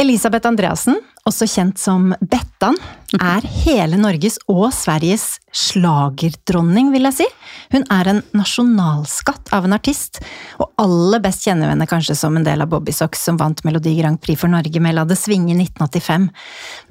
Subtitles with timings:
[0.00, 0.96] Elisabeth Andreassen,
[1.28, 2.78] også kjent som Bettan,
[3.20, 7.26] er hele Norges og Sveriges slagerdronning, vil jeg si.
[7.74, 10.22] Hun er en nasjonalskatt av en artist,
[10.56, 13.60] og aller best kjenner vi henne kanskje som en del av Bobby Socks som vant
[13.66, 16.30] Melodi Grand Prix for Norge med La det svinge i 1985.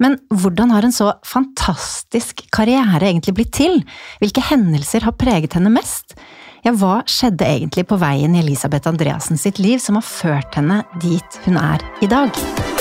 [0.06, 3.80] Men hvordan har en så fantastisk karriere egentlig blitt til?
[4.22, 6.14] Hvilke hendelser har preget henne mest?
[6.62, 10.84] Ja, hva skjedde egentlig på veien i Elisabeth Andreassen sitt liv som har ført henne
[11.02, 12.79] dit hun er i dag?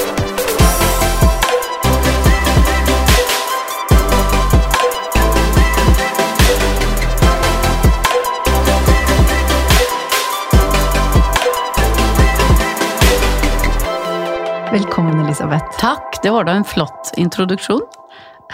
[14.69, 15.65] Velkommen, Elisabeth.
[15.81, 17.81] Takk, det var da en flott introduksjon.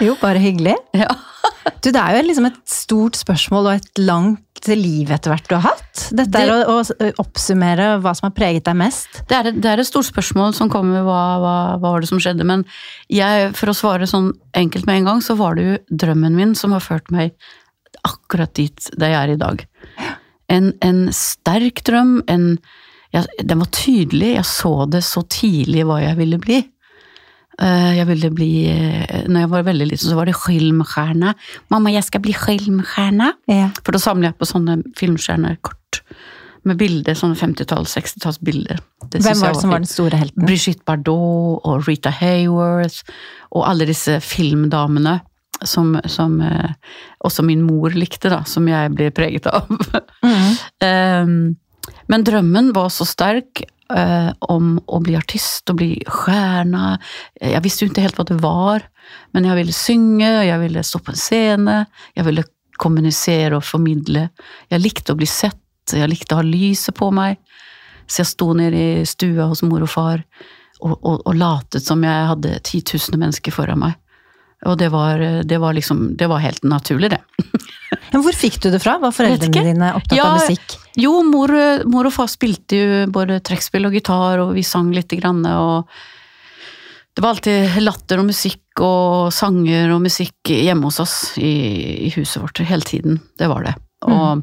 [0.00, 0.76] Jo, bare hyggelig.
[0.96, 1.10] Ja.
[1.82, 5.54] Du, det er jo liksom et stort spørsmål og et langt liv etter hvert du
[5.58, 6.06] har hatt.
[6.16, 9.20] Dette er å, å oppsummere hva som har preget deg mest.
[9.28, 12.08] Det er, et, det er et stort spørsmål som kommer hva, hva, hva var det
[12.10, 12.64] som skjedde, men
[13.12, 15.76] jeg, for å svare sånn enkelt med en gang, så var det jo
[16.06, 17.36] drømmen min som har ført meg
[18.08, 19.66] akkurat dit jeg er i dag.
[20.52, 22.54] En, en sterk drøm, en
[23.16, 26.62] jeg, Den var tydelig, jeg så det så tidlig hva jeg ville bli.
[27.56, 31.34] Eh, Jeg ville bli eh, Når jeg var veldig liten, så var det filmstjerne.
[31.70, 33.32] 'Mamma, jeg skal bli filmstjerne'.
[33.48, 33.70] Ja.
[33.82, 36.02] For da samler jeg på sånne filmstjernekort
[36.66, 38.80] med bilder, sånne 50-talls, 60-tallsbilder.
[39.12, 40.46] Det Hvem var det som var den store helten?
[40.48, 43.04] Brigitte Bardot og Rita Hayworth
[43.54, 45.20] og alle disse filmdamene
[45.64, 46.72] som, som eh,
[47.24, 49.70] også min mor likte, da, som jeg ble preget av.
[50.26, 50.50] Mm.
[50.86, 51.38] Ehm,
[52.10, 56.96] men drømmen var så sterk eh, om å bli artist og bli stjerne.
[57.40, 58.86] Jeg visste jo ikke helt hva det var,
[59.34, 61.78] men jeg ville synge, jeg ville stå på en scene,
[62.16, 64.28] jeg ville kommunisere og formidle.
[64.72, 67.38] Jeg likte å bli sett, jeg likte å ha lyset på meg.
[68.06, 70.20] Så jeg sto nede i stua hos mor og far
[70.84, 73.96] og, og, og latet som jeg hadde titusener mennesker foran meg.
[74.66, 77.20] Og det var, det var liksom Det var helt naturlig, det.
[78.12, 78.96] Men hvor fikk du det fra?
[79.02, 80.76] Var foreldrene dine opptatt Ja, av musikk?
[80.98, 81.52] Jo, mor,
[81.86, 85.90] mor og far spilte jo både trekkspill og gitar, og vi sang lite grann, og
[87.16, 91.54] det var alltid latter og musikk og sanger og musikk hjemme hos oss i,
[92.08, 93.20] i huset vårt hele tiden.
[93.40, 93.72] Det var det.
[94.04, 94.42] Og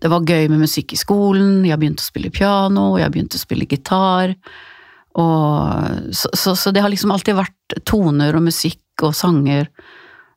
[0.00, 3.42] det var gøy med musikk i skolen, jeg begynte å spille piano, jeg begynte å
[3.42, 4.32] spille gitar.
[5.20, 9.68] Og, så, så, så det har liksom alltid vært toner og musikk og sanger.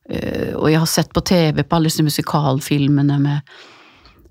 [0.08, 3.40] Eh, Og jeg har sett på TV på alle disse musikalfilmene med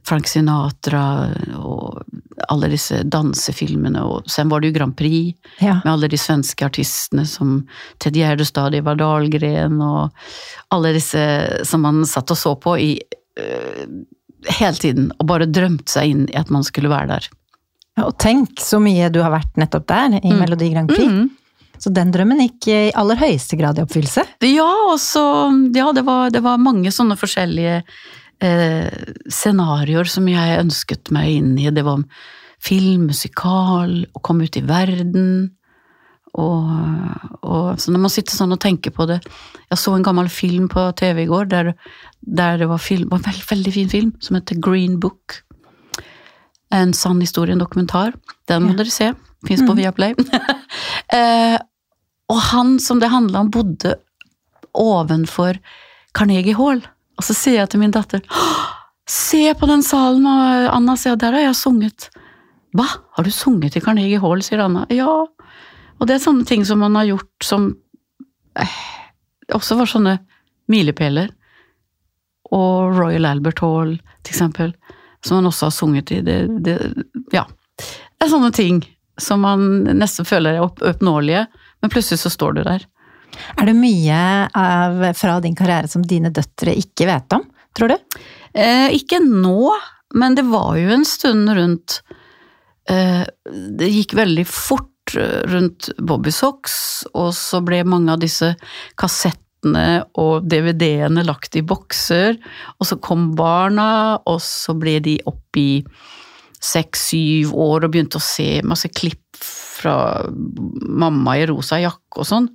[0.06, 1.32] Frank Sinatra
[1.64, 2.02] og
[2.52, 5.78] alle disse dansefilmene, og sen var det jo Grand Prix Ja.
[5.86, 7.66] med alle de svenske artistene som
[8.04, 10.12] Ted Gjerdestad, Ivar Dahlgren og
[10.76, 11.24] alle disse
[11.66, 12.90] som man satt og så på i
[13.40, 13.86] uh,
[14.60, 17.30] hele tiden, og bare drømte seg inn i at man skulle være der.
[17.98, 21.08] Ja, Og tenk så mye du har vært nettopp der, i Melodi Grand Prix.
[21.08, 21.30] Mhm.
[21.84, 24.24] Så den drømmen gikk i aller høyeste grad i oppfyllelse.
[24.48, 24.70] Ja,
[25.02, 25.24] så
[25.76, 27.82] Ja, det var, det var mange sånne forskjellige
[28.40, 31.68] eh, scenarioer som jeg ønsket meg inn i.
[31.76, 32.06] Det var
[32.64, 35.28] film, musikal, å komme ut i verden.
[36.40, 36.70] Og,
[37.46, 40.66] og så når man sitter sånn og tenker på det Jeg så en gammel film
[40.72, 41.68] på TV i går der,
[42.26, 45.44] der det var, film, var en veldig, veldig fin film som heter Green Book.
[46.74, 48.16] En sann historie, en dokumentar.
[48.50, 48.80] Den må Ja.
[48.82, 49.12] dere se.
[49.46, 50.16] Fins på Viaplay.
[51.14, 51.60] eh,
[52.34, 53.96] og han som det handla om, bodde
[54.74, 55.60] ovenfor
[56.18, 56.82] Carnegie Hall.
[57.18, 58.24] Og så sier jeg til min datter
[59.10, 62.08] Se på den salen, og Anna sier der har jeg sunget.
[62.74, 64.86] Hva, har du sunget i Carnegie Hall, sier Anna.
[64.96, 65.26] Ja.
[66.00, 67.68] Og det er sånne ting som man har gjort som
[68.60, 68.78] eh,
[69.54, 70.16] også var sånne
[70.72, 71.34] milepæler.
[72.56, 74.72] Og Royal Albert Hall, til eksempel,
[75.20, 76.22] som man også har sunget i.
[76.24, 76.78] Det, det,
[77.36, 77.44] ja.
[77.76, 78.80] det er sånne ting
[79.22, 81.46] som man nesten føler er opp, oppnåelige,
[81.84, 82.86] men plutselig så står du der.
[83.60, 84.22] Er det mye
[84.56, 87.44] av, fra din karriere som dine døtre ikke vet om,
[87.76, 88.24] tror du?
[88.54, 89.74] Eh, ikke nå,
[90.16, 92.00] men det var jo en stund rundt
[92.90, 94.90] eh, Det gikk veldig fort
[95.52, 96.76] rundt Bobby Socks,
[97.12, 98.54] og så ble mange av disse
[99.00, 102.38] kassettene og DVD-ene lagt i bokser,
[102.80, 105.84] og så kom barna, og så ble de opp i
[106.64, 109.98] seks-syv år og begynte å se masse klipp fra
[110.32, 112.48] mamma i rosa jakke og sånn.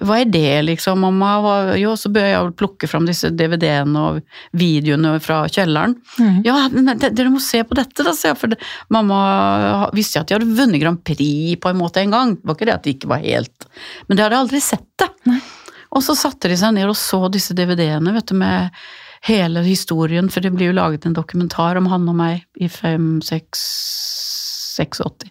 [0.00, 1.74] Hva er det, liksom, mamma?
[1.76, 4.20] Jo, så bør jeg plukke fram disse DVD-ene og
[4.56, 5.98] videoene fra kjelleren.
[6.16, 6.38] Mm.
[6.46, 8.38] Ja, men dere må se på dette, da, sier jeg.
[8.40, 8.60] For det,
[8.92, 12.32] mamma visste at de hadde vunnet Grand Prix på en måte en gang.
[12.38, 13.68] Det var ikke det at de ikke var helt
[14.08, 15.10] Men de hadde aldri sett det.
[15.28, 15.40] Nei.
[15.90, 18.70] Og så satte de seg ned og så disse DVD-ene, vet du, med
[19.26, 23.20] hele historien, for det blir jo laget en dokumentar om han og meg i 5,
[23.26, 23.64] 6,
[24.78, 25.28] 86.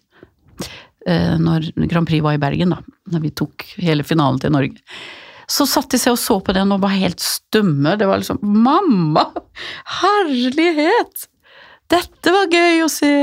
[1.08, 2.84] Eh, når Grand Prix var i Bergen, da.
[3.10, 4.78] når vi tok hele finalen til Norge.
[5.50, 7.96] Så satt de seg og så på den og var helt stumme.
[7.98, 9.26] Det var liksom Mamma!
[10.02, 11.26] Herlighet!
[11.90, 13.14] Dette var gøy å se!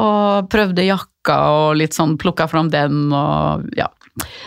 [0.00, 3.90] Og prøvde jakka og litt sånn plukka fram den og ja.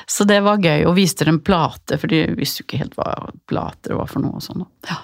[0.08, 3.12] Så det var gøy, og viste dem plate, for de visste jo ikke helt hva
[3.52, 4.64] plater var for noe og sånn.
[4.88, 4.98] Ja.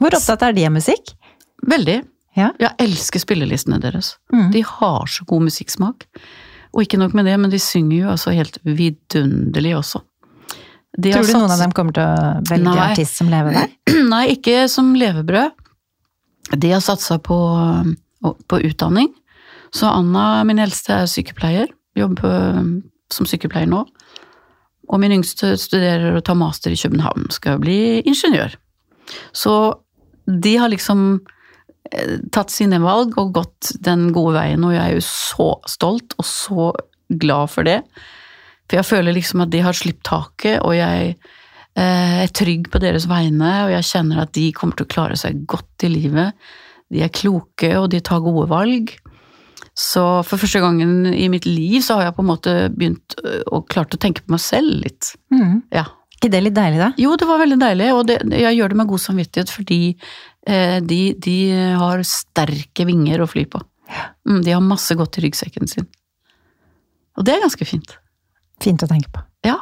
[0.00, 1.14] Hvor opptatt er de av musikk?
[1.66, 2.00] Veldig.
[2.36, 2.50] Ja.
[2.60, 4.14] Jeg elsker spillelistene deres.
[4.34, 4.50] Mm.
[4.52, 6.04] De har så god musikksmak.
[6.76, 10.02] Og ikke nok med det, men de synger jo altså helt vidunderlig også.
[10.96, 12.88] De Tror du noen av dem kommer til å velge Nei.
[12.90, 13.76] artist som levebrød?
[14.12, 15.64] Nei, ikke som levebrød.
[16.56, 17.38] De har satsa på,
[18.22, 19.10] på utdanning.
[19.74, 21.72] Så Anna, min eldste, er sykepleier.
[21.96, 22.60] Jobber
[23.12, 23.82] som sykepleier nå.
[24.86, 27.28] Og min yngste studerer og tar master i København.
[27.34, 28.54] Skal bli ingeniør.
[29.36, 29.56] Så
[30.26, 31.06] de har liksom
[31.92, 36.16] eh, tatt sine valg og gått den gode veien, og jeg er jo så stolt
[36.18, 36.68] og så
[37.08, 37.80] glad for det.
[38.66, 42.82] For jeg føler liksom at de har sluppet taket, og jeg eh, er trygg på
[42.82, 46.48] deres vegne, og jeg kjenner at de kommer til å klare seg godt i livet.
[46.90, 48.96] De er kloke, og de tar gode valg.
[49.76, 53.16] Så for første gangen i mitt liv så har jeg på en måte begynt
[53.52, 55.12] og klart å tenke på meg selv litt.
[55.34, 55.66] Mm.
[55.74, 55.84] Ja.
[56.16, 56.90] Ikke det litt deilig, da?
[56.98, 59.80] Jo, det var veldig deilig, og det, jeg gjør det med god samvittighet fordi
[60.48, 61.36] eh, de, de
[61.76, 63.60] har sterke vinger å fly på.
[64.26, 65.86] Mm, de har masse godt i ryggsekken sin.
[67.16, 67.94] Og det er ganske fint.
[68.64, 69.22] Fint å tenke på.
[69.46, 69.58] Ja.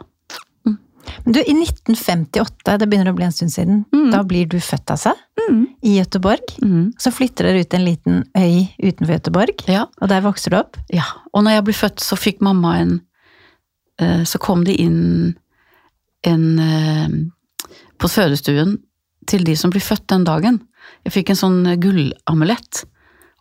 [0.65, 4.11] Men du, i 1958, det begynner å bli en stund siden, Mm.
[4.11, 5.12] da blir du født altså,
[5.51, 5.67] Mm.
[5.85, 6.55] i Gøteborg.
[6.62, 6.95] Mm.
[6.99, 9.85] Så flytter dere ut til en liten øy utenfor Gøteborg, Ja.
[10.01, 10.77] og der vokser du opp.
[10.91, 11.05] Ja,
[11.35, 13.01] og når jeg ble født, så fikk mamma en
[14.01, 15.37] eh, Så kom det inn
[16.29, 17.17] en eh,
[18.00, 18.79] på fødestuen
[19.31, 20.59] til de som blir født den dagen.
[21.06, 22.85] Jeg fikk en sånn gullamulett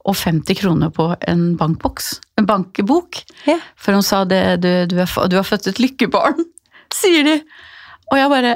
[0.03, 2.09] og 50 kroner på en bankboks.
[2.39, 3.21] En bankebok.
[3.47, 3.57] Ja.
[3.79, 6.43] For hun sa det, du, du, er, du har født et lykkebarn,
[7.01, 7.39] sier de.
[8.11, 8.55] Og jeg bare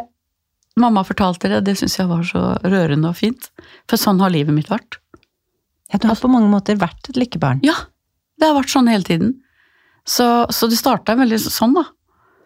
[0.78, 3.48] Mamma fortalte det, det syns jeg var så rørende og fint.
[3.90, 5.00] For sånn har livet mitt vært.
[5.90, 7.64] Ja, du har på mange måter vært et lykkebarn.
[7.66, 7.74] Ja,
[8.38, 9.32] det har vært sånn hele tiden.
[10.06, 11.88] Så, så det starta veldig sånn, da.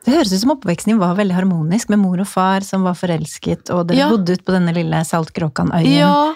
[0.05, 2.95] Det høres ut som oppveksten din var veldig harmonisk, med mor og far som var
[2.97, 4.09] forelsket, og dere Ja.
[4.09, 5.91] bodde ute på denne lille Saltkråkan-øyen.
[5.93, 6.33] Ja.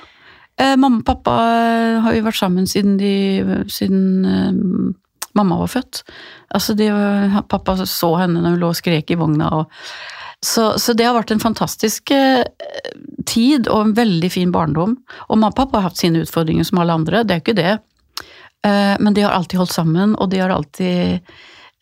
[0.58, 4.94] Eh, mamma og pappa eh, har jo vært sammen siden, de, siden eh,
[5.36, 6.04] mamma var født.
[6.54, 9.50] Altså, de, eh, pappa så henne når hun lå og skrek i vogna.
[9.52, 9.66] Og,
[10.46, 12.44] så, så det har vært en fantastisk eh,
[13.26, 14.96] tid og en veldig fin barndom.
[15.28, 17.74] Og mamma og pappa har hatt sine utfordringer som alle andre, det er ikke det.
[18.64, 21.20] Eh, men de har alltid holdt sammen, og de har alltid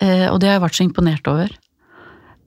[0.02, 1.54] eh, Og det har jeg vært så imponert over.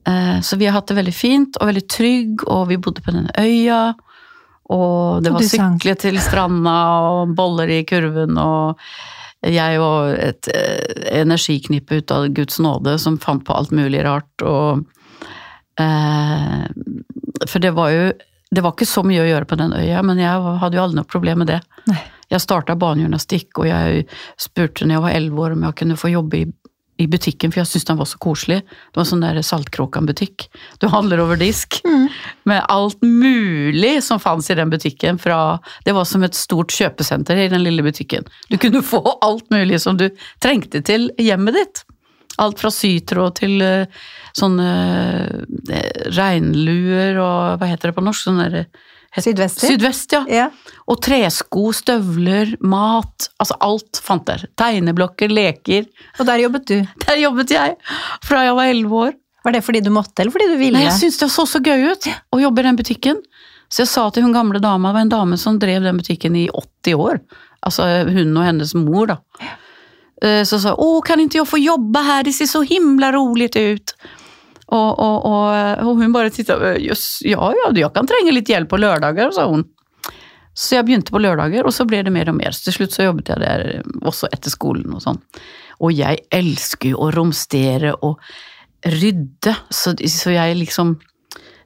[0.07, 3.13] Eh, Så vi har hatt det veldig fint og veldig trygg, og vi bodde på
[3.15, 3.93] denne øya.
[4.69, 6.75] Og det var sykle til stranda
[7.07, 8.81] og boller i kurven og
[9.47, 14.43] jeg og et eh, energiknippe ut av Guds nåde som fant på alt mulig rart
[14.43, 14.81] og
[15.79, 16.65] eh,
[17.45, 18.11] For det var jo
[18.51, 20.95] Det var ikke så mye å gjøre på den øya, men jeg hadde jo aldri
[21.01, 21.57] noe problem med det.
[21.87, 21.99] Nei.
[22.31, 24.05] Jeg starta banegymnastikk, og jeg
[24.39, 26.45] spurte når jeg var elleve år om jeg kunne få jobbe i,
[26.97, 28.61] i butikken, for jeg syntes den var så koselig.
[28.65, 30.47] Det var sånn der Saltkråkan-butikk.
[30.81, 32.07] Du handler over disk Mm.
[32.45, 35.19] med alt mulig som fantes i den butikken.
[35.21, 38.25] Fra, det var som et stort kjøpesenter i den lille butikken.
[38.49, 40.09] Du kunne få alt mulig som du
[40.41, 41.83] trengte til hjemmet ditt.
[42.39, 43.85] Alt fra sytråd til eh,
[44.37, 44.67] sånne
[45.69, 48.27] eh, regnluer og hva heter det på norsk?
[48.27, 48.67] Sånne der,
[49.23, 49.67] Sydvester?
[49.71, 50.21] Sydvest, ja.
[50.29, 50.47] Ja.
[50.87, 53.29] Og tresko, støvler, mat.
[53.41, 54.45] Altså alt fant der.
[54.59, 55.87] Tegneblokker, leker.
[56.19, 56.75] Og der jobbet du.
[57.07, 57.75] Der jobbet jeg
[58.25, 59.15] fra jeg var elleve år.
[59.47, 60.75] Var det fordi du måtte, eller fordi du ville?
[60.77, 63.21] Nei, jeg syntes det så så gøy ut å jobbe i den butikken.
[63.71, 66.35] Så jeg sa til hun gamle dama, det var en dame som drev den butikken
[66.35, 67.21] i 80 år.
[67.67, 69.17] Altså hun og hennes mor, da.
[70.21, 73.49] Eh, Så sa hun, kan ikke jeg få jobbe her, det ser så himla rolig
[73.55, 73.93] ut.
[74.67, 76.31] Og, og, og, og hun bare
[76.83, 79.63] jøss, ja ja, jeg kan trenge litt hjelp på lørdager, sa hun.
[80.57, 82.51] Så jeg begynte på lørdager, og så ble det mer og mer.
[82.55, 85.19] Så til slutt så jobbet jeg der også etter skolen og sånn.
[85.85, 88.17] Og jeg elsker jo å romstere og
[88.87, 90.97] rydde, så, så jeg liksom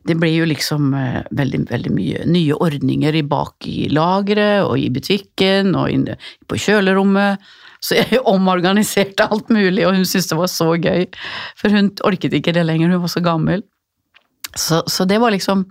[0.01, 4.87] Det ble jo liksom eh, veldig, veldig mye nye ordninger bak i lageret og i
[4.89, 6.09] butikken og
[6.49, 7.37] på kjølerommet.
[7.81, 11.07] Så jeg omorganiserte alt mulig, og hun syntes det var så gøy.
[11.57, 13.63] For hun orket ikke det lenger, hun var så gammel.
[14.55, 15.63] Så, så det var liksom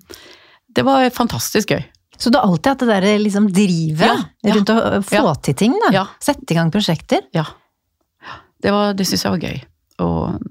[0.74, 1.82] Det var fantastisk gøy.
[2.20, 4.54] Så du har alltid hatt det der liksom drivet Ja, ja.
[4.54, 5.34] rundt å få Ja.
[5.42, 6.06] til ting, da?
[6.20, 7.22] Sette i gang prosjekter?
[7.34, 7.44] Ja.
[8.62, 9.60] Det, var- det syns jeg var gøy.
[10.00, 10.42] Og,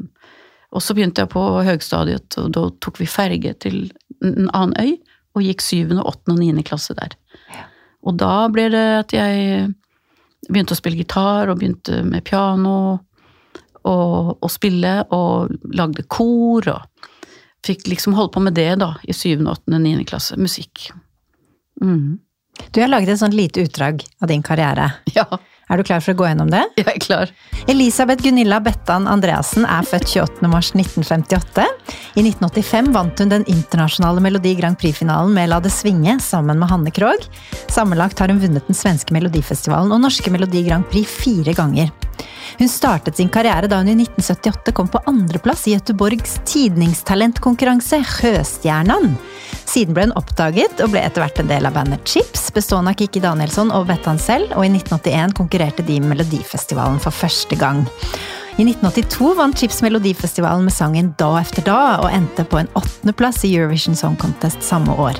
[0.73, 3.91] og så begynte jeg på høgstadiet, og da tok vi ferge til
[4.23, 4.95] en annen øy,
[5.37, 7.13] og gikk syvende, åttende og niende klasse der.
[8.03, 9.69] Og da ble det at jeg
[10.47, 12.99] begynte å spille gitar, og begynte med piano,
[13.87, 17.09] og, og spille, og lagde kor, og
[17.65, 20.37] fikk liksom holde på med det da, i syvende, åttende, niende klasse.
[20.39, 20.89] Musikk.
[21.81, 22.19] Mm.
[22.71, 24.91] Du har laget et sånt lite utdrag av din karriere.
[25.15, 25.25] Ja,
[25.69, 26.63] Er du klar for å gå gjennom det?
[26.79, 27.31] jeg er klar.
[27.69, 30.49] Elisabeth Gunilla Bettan Andreassen er født 28.
[30.49, 31.65] mars 1958.
[32.17, 36.71] I 1985 vant hun den internasjonale Melodi Grand Prix-finalen med La det svinge sammen med
[36.73, 37.29] Hanne Krogh.
[37.69, 41.93] Sammenlagt har hun vunnet den svenske Melodifestivalen og norske Melodi Grand Prix fire ganger.
[42.57, 49.13] Hun startet sin karriere da hun i 1978 kom på andreplass i Göteborgs tidningstalentkonkurranse Sjøstjernan.
[49.69, 52.97] Siden ble hun oppdaget og ble etter hvert en del av bandet Chips, bestående av
[52.97, 57.85] Kikki Danielsson og Bettan selv, og i 1981 konkurrerte de i Melodifestivalen for første gang.
[58.59, 63.45] I 1982 vant Chips Melodifestivalen med sangen Da efter da, og endte på en åttendeplass
[63.47, 65.15] i Eurovision Song Contest samme år.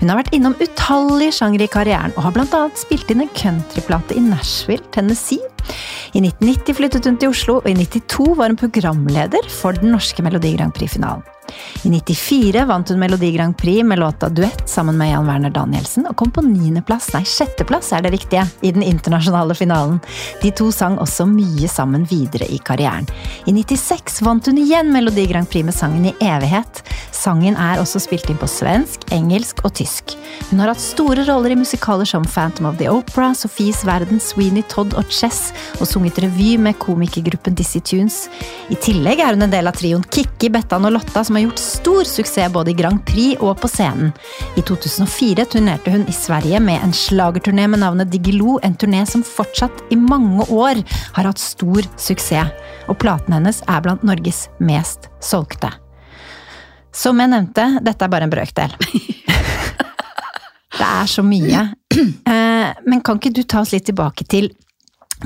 [0.00, 4.16] Hun har vært innom utallige sjangre i karrieren, og har annet spilt inn en countryplate
[4.18, 5.38] i Nashville, Tennessee.
[6.10, 10.26] I 1990 flyttet hun til Oslo, og i 92 var hun programleder for den norske
[10.26, 11.22] Melodi Grand Prix-finalen.
[11.82, 16.06] I 94 vant hun Melodi Grand Prix med låta Duett sammen med Jan Werner Danielsen,
[16.06, 19.98] og kom på niendeplass, nei sjetteplass er det riktige, i den internasjonale finalen.
[20.42, 23.08] De to sang også mye sammen videre i karrieren.
[23.46, 26.82] I 96 vant hun igjen Melodi Grand Prix med sangen I evighet.
[27.12, 30.16] Sangen er også spilt inn på svensk, engelsk og tysk.
[30.50, 34.64] Hun har hatt store roller i musikaler som Phantom of the Opera, Sofies verden, Sweeney
[34.70, 38.26] Todd og Chess, og sunget revy med komikergruppen Dizzie Tunes.
[38.72, 41.60] I tillegg er hun en del av trioen Kikki, Bettan og Lotta, som har gjort
[41.60, 44.12] stor suksess både i Grand Prix og på scenen.
[44.58, 49.24] I 2004 turnerte hun i Sverige med en slagerturné med navnet Digilo, en turné som
[49.26, 50.82] fortsatt i mange år
[51.16, 52.52] har hatt stor suksess.
[52.90, 55.70] Og platen hennes er blant Norges mest solgte.
[56.92, 58.74] Som jeg nevnte, dette er bare en brøkdel.
[60.72, 61.66] Det er så mye.
[61.92, 64.48] Eh, Men kan ikke du ta oss litt tilbake til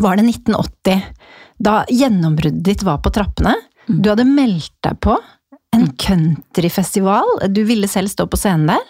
[0.03, 1.05] Var det 1980?
[1.63, 3.55] Da gjennombruddet ditt var på trappene?
[3.87, 5.15] Du hadde meldt deg på
[5.76, 7.38] en countryfestival.
[7.52, 8.85] Du ville selv stå på scenen der.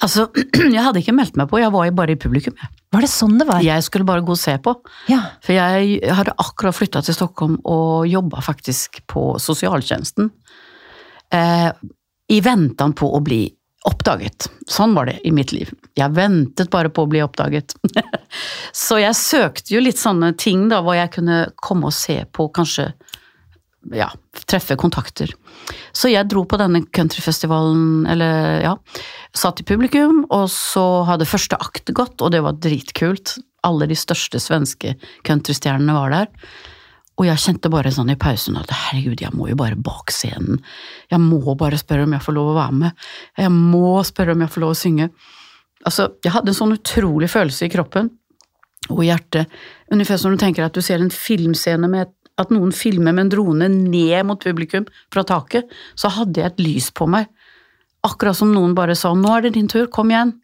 [0.00, 0.28] Altså,
[0.74, 2.56] jeg hadde ikke meldt meg på, jeg var bare i publikum.
[2.92, 3.62] Var det sånn det var?
[3.64, 4.74] Jeg skulle bare gå og se på.
[5.12, 5.22] Ja.
[5.44, 10.30] For jeg hadde akkurat flytta til Stockholm og jobba faktisk på sosialtjenesten.
[11.32, 11.68] Eh,
[12.32, 13.44] I ventan på å bli
[13.88, 14.46] oppdaget.
[14.70, 15.72] Sånn var det i mitt liv.
[15.98, 17.74] Jeg ventet bare på å bli oppdaget.
[18.84, 22.46] Så jeg søkte jo litt sånne ting da, hvor jeg kunne komme og se på,
[22.54, 22.92] kanskje
[23.90, 24.12] ja,
[24.46, 25.32] treffe kontakter.
[25.96, 28.74] Så jeg dro på denne countryfestivalen, eller ja,
[29.36, 33.36] satt i publikum, og så hadde første akt gått, og det var dritkult.
[33.66, 36.30] Alle de største svenske countrystjernene var der.
[37.20, 40.62] Og jeg kjente bare sånn i pausen at herregud, jeg må jo bare bak scenen.
[41.12, 43.04] Jeg må bare spørre om jeg får lov å være med.
[43.38, 45.08] Jeg må spørre om jeg får lov å synge.
[45.84, 48.08] Altså, jeg hadde en sånn utrolig følelse i kroppen
[48.90, 49.52] og i hjertet.
[49.92, 53.26] Ungefær som du tenker at du ser en filmscene med et at noen filmer med
[53.26, 57.28] en drone ned mot publikum fra taket, så hadde jeg et lys på meg.
[58.06, 60.38] Akkurat som noen bare sa 'nå er det din tur, kom igjen'.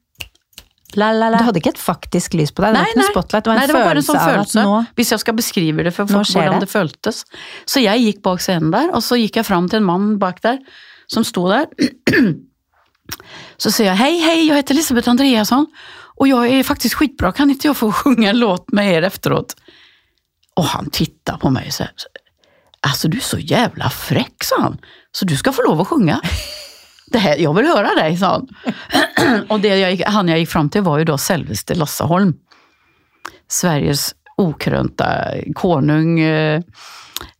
[0.97, 2.73] La, la, Du hadde ikke et faktisk lys på deg?
[2.73, 4.63] Det var ikke noe spotlight, det var en Nei, det var bare en sånn følelse,
[4.65, 6.61] nå hvis jeg skal beskrive det for folk, hvordan det.
[6.65, 7.25] det føltes.
[7.69, 10.41] Så jeg gikk bak scenen der, og så gikk jeg fram til en mann bak
[10.41, 10.59] der,
[11.13, 11.69] som sto der.
[13.59, 15.65] Så sier jeg hei, hei, jeg heter Elisabeth Andreasson,
[16.21, 19.55] og jeg er faktisk skitbra, kan ikke jeg få sjunga en låt med dere efteråt?
[20.59, 22.09] Og han tittar på meg og sier
[22.81, 24.79] Alltså du är så jävla fräck, sa han.
[25.13, 26.21] Så du ska få lov att sjunga.
[27.13, 28.49] Det här, jag vill höra sa han.
[29.49, 32.35] Och det jag, han jag gick fram till var ju då selveste Lasse Holm.
[33.49, 35.09] Sveriges okrönta
[35.55, 36.63] konung, eh,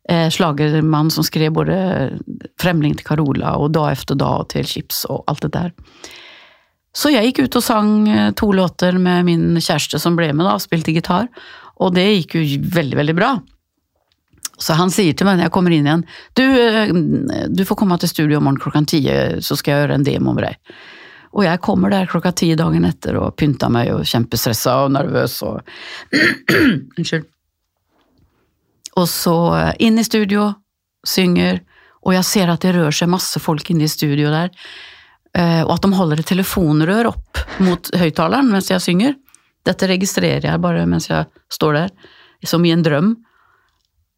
[0.09, 2.11] slagermann slagerman som skrev både
[2.61, 5.73] 'Fremling til Carola og Dag efter dag til Chips og alt det der.
[6.97, 10.47] Så jeg gikk ut og sang eh, to låter med min kjæreste som ble med,
[10.47, 11.29] da, og spilte gitar.
[11.85, 12.45] Og det gikk jo
[12.75, 13.33] veldig, veldig bra.
[14.59, 16.05] Så han sier til meg når jeg kommer inn igjen,
[16.35, 16.93] du, eh,
[17.55, 19.05] du får komme til studio i morgen klokka ti,
[19.45, 20.79] så skal jeg gjøre en demo med deg.
[21.37, 25.41] Og jeg kommer der klokka ti dagen etter og pynter meg og kjempestressa og nervøs
[25.47, 25.61] og
[26.99, 27.29] Unnskyld.
[28.99, 30.51] Og så eh, inn i studio,
[31.07, 31.61] synger,
[32.03, 34.51] og jeg ser at det rører seg masse folk inne i studio der.
[35.37, 39.15] Eh, og at de holder et telefonrør opp mot høyttaleren mens jeg synger.
[39.69, 41.95] Dette registrerer jeg bare mens jeg står der,
[42.49, 43.15] som i en drøm.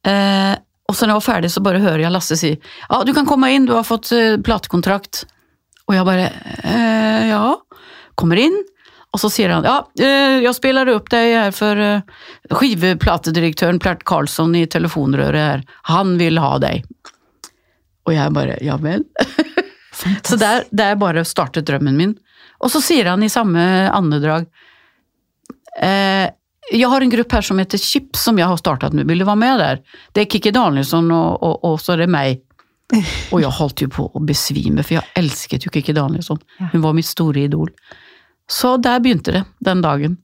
[0.06, 0.54] Eh,
[0.90, 3.28] og så når jeg var ferdig, så bare hører jeg Lasse si ja, du kan
[3.28, 5.24] komme inn, du har fått eh, platekontrakt.
[5.88, 6.28] Og jeg bare
[6.62, 7.42] eh, ja.
[8.18, 8.56] Kommer inn,
[9.10, 12.02] og så sier han ja, eh, jeg spiller opp deg her for eh,
[12.52, 15.64] skiveplatedirektøren Plert Karlsson i telefonrøret her.
[15.90, 16.86] Han vil ha deg.
[18.06, 19.06] Og jeg bare ja vel.
[20.26, 22.14] Så der, der bare startet drømmen min.
[22.64, 23.60] Og så sier han i samme
[23.92, 24.46] andedrag
[25.78, 26.30] eh,
[26.72, 29.04] jag har en grupp här som heter Chip som jag har startat nu.
[29.04, 29.80] Vill du vara med där?
[30.12, 32.42] Det är Kikki Danielsson och, och, och så är det mig.
[33.32, 36.40] Og jeg holdt jo på å besvime, for jeg elsket jo Kikki Danielsson.
[36.72, 37.70] Hun var mitt store idol.
[38.50, 40.16] Så der begynte det, den dagen.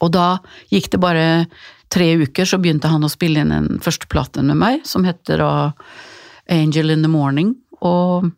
[0.00, 0.38] Og da
[0.72, 1.26] gikk det bare
[1.92, 5.52] tre uker, så begynte han å spille inn en førsteplate med meg, som heter da
[6.50, 7.54] Angel in the Morning.
[7.84, 8.30] Og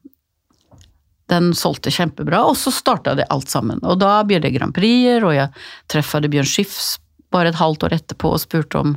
[1.32, 3.80] den solgte kjempebra, og så starta det alt sammen.
[3.82, 5.50] Og da ble det Grand Prix-er, og jeg
[5.90, 6.96] treffet Bjørn Schiffs
[7.34, 8.94] bare et halvt år etterpå og spurte om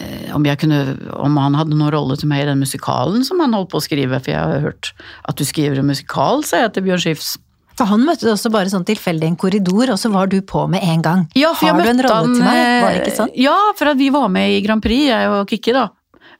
[0.00, 0.80] eh, om, kunne,
[1.12, 3.84] om han hadde noen rolle til meg i den musikalen som han holdt på å
[3.84, 4.92] skrive, for jeg har hørt
[5.28, 7.34] at du skriver en musikal, sa jeg til Bjørn Schiffs.
[7.78, 10.38] For han møtte du også bare sånn tilfeldig i en korridor, og så var du
[10.44, 11.26] på med en gang.
[11.38, 12.64] Ja, for jeg Har du en rolle han, til meg?
[12.84, 13.34] Var det ikke sånn?
[13.40, 15.88] Ja, for at vi var med i Grand Prix, jeg og Kikki, da.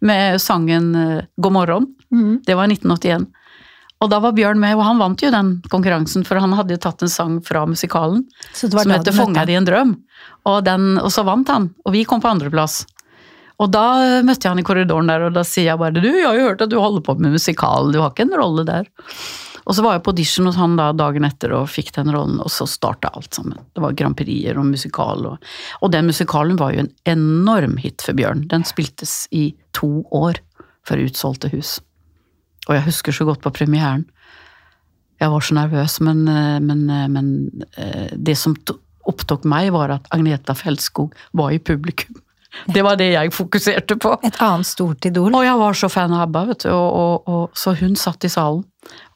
[0.02, 1.88] Med sangen eh, God morgen.
[2.12, 2.43] Mm.
[2.45, 3.31] Det var i 1981.
[4.03, 6.81] Og da var Bjørn med, og han vant jo den konkurransen, for han hadde jo
[6.83, 9.95] tatt en sang fra musikalen som heter 'Fångad i en drøm'.
[10.51, 12.83] Og, den, og så vant han, og vi kom på andreplass.
[13.63, 16.11] Og da eh, møtte jeg han i korridoren der, og da sier jeg bare 'du,
[16.11, 18.67] jeg har jo hørt at du holder på med musikal, du har ikke en rolle
[18.67, 18.91] der'.
[19.63, 22.41] Og så var jeg på audition hos han da dagen etter og fikk den rollen,
[22.43, 23.61] og så starta alt sammen.
[23.71, 28.03] Det var Grand Prix-er og musikal, og, og den musikalen var jo en enorm hit
[28.03, 28.49] for Bjørn.
[28.51, 30.43] Den spiltes i to år
[30.83, 31.79] for utsolgte hus.
[32.69, 34.07] Og jeg husker så godt på premieren.
[35.23, 37.28] Jeg var så nervøs, men, eh, men, eh, men
[37.76, 38.57] eh, det som
[39.07, 42.19] opptok meg, var at Agneta Feldskog var i publikum.
[42.69, 44.12] Det var det jeg fokuserte på.
[44.26, 45.33] Et annet stort idol.
[45.35, 48.26] Og jeg var så fan av ABBA, vet du, og, og, og, så hun satt
[48.28, 48.64] i salen.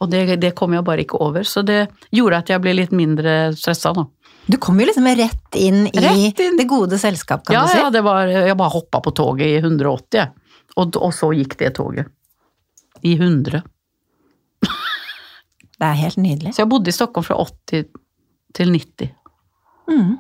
[0.01, 1.83] Og det, det kom jeg bare ikke over, så det
[2.15, 4.07] gjorde at jeg ble litt mindre stressa, da.
[4.47, 6.57] Du kom jo liksom rett inn i Rett inn.
[6.57, 7.79] det gode selskap, kan Ja, du si.
[7.83, 10.31] ja, det var, jeg bare hoppa på toget i 180,
[10.79, 12.13] og, og så gikk det toget.
[13.03, 13.63] I 100.
[15.77, 16.55] Det er helt nydelig.
[16.55, 17.89] Så jeg bodde i Stockholm fra 80
[18.57, 19.11] til 90.
[19.91, 20.15] Mm.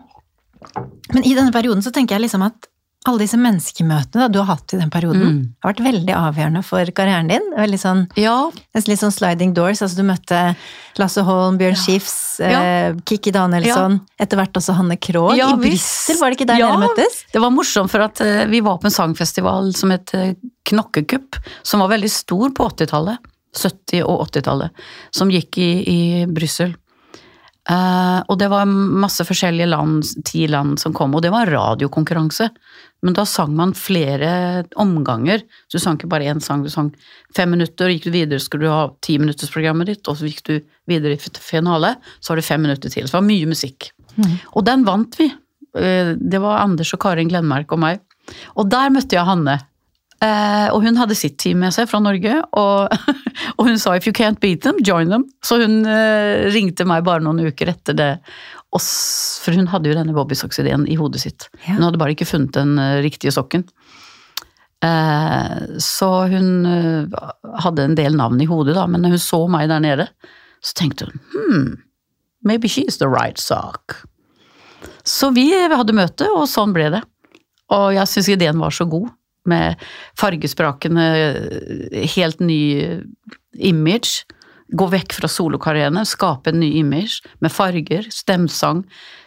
[1.14, 2.68] Men i denne perioden så tenker jeg liksom at
[3.09, 5.55] alle disse menneskemøtene da, du har hatt i den perioden, Mm.
[5.63, 7.43] har vært veldig avgjørende for karrieren din.
[7.57, 9.81] Veldig sånn, Ja, litt sånn sliding doors.
[9.83, 10.57] altså Du møtte
[10.99, 15.37] Lasse Holm, Bjørn Skifs, eh, Kikki Danielsson, etter hvert også Hanne Krogh.
[15.37, 15.57] Ja, I.
[15.57, 16.71] Brussel, var det ikke der Ja.
[16.76, 17.25] dere møttes?
[17.33, 21.37] Det var morsomt, for at uh, vi var på en sangfestival som het eh, Knokkekupp,
[21.63, 23.19] som var veldig stor på 80-tallet.
[23.57, 24.71] 70- og 80-tallet.
[25.13, 26.75] Som gikk i, i Brussel.
[27.67, 32.49] Eh, og det var masse forskjellige land, ti land som kom, og det var radiokonkurranse.
[33.02, 35.43] Men da sang man flere omganger.
[35.67, 36.93] Så du sang ikke bare én sang, du sang
[37.37, 40.55] fem minutter, og gikk du videre skulle du ha timinuttersprogrammet ditt, og så gikk du
[40.89, 43.05] videre i finale, så har du fem minutter til.
[43.07, 43.91] Så det var mye musikk.
[44.55, 45.26] Og den vant vi.
[45.76, 48.00] Eh, Det var Anders og Karin Glenmark og meg.
[48.57, 49.59] Og der møtte jeg Hanne.
[50.25, 52.95] Eh, og hun hadde sitt team med seg fra Norge, og,
[53.59, 55.26] og hun sa 'if you can't beat them, join them'.
[55.45, 58.13] Så hun eh, ringte meg bare noen uker etter det.
[58.76, 61.47] oss, for hun hadde jo denne Bobbysocks-ideen i hodet sitt.
[61.65, 61.76] Ja.
[61.76, 63.63] Hun hadde bare ikke funnet den uh, riktige sokken.
[64.85, 66.67] Eh, så hun
[67.63, 70.09] hadde en del navn i hodet, da, men når hun så meg der nede,
[70.61, 71.79] så tenkte hun 'hm,
[72.45, 74.02] maybe she's the right sock.
[75.05, 77.02] Så vi hadde møte, og sånn ble det.
[77.73, 79.09] Og jeg syns ideen var så god,
[79.50, 79.82] med
[80.19, 81.06] fargesprakende,
[82.17, 82.63] helt ny
[83.56, 84.26] image.
[84.67, 88.82] Gå vekk fra solokarrierene, skape en ny image med farger, stemsang,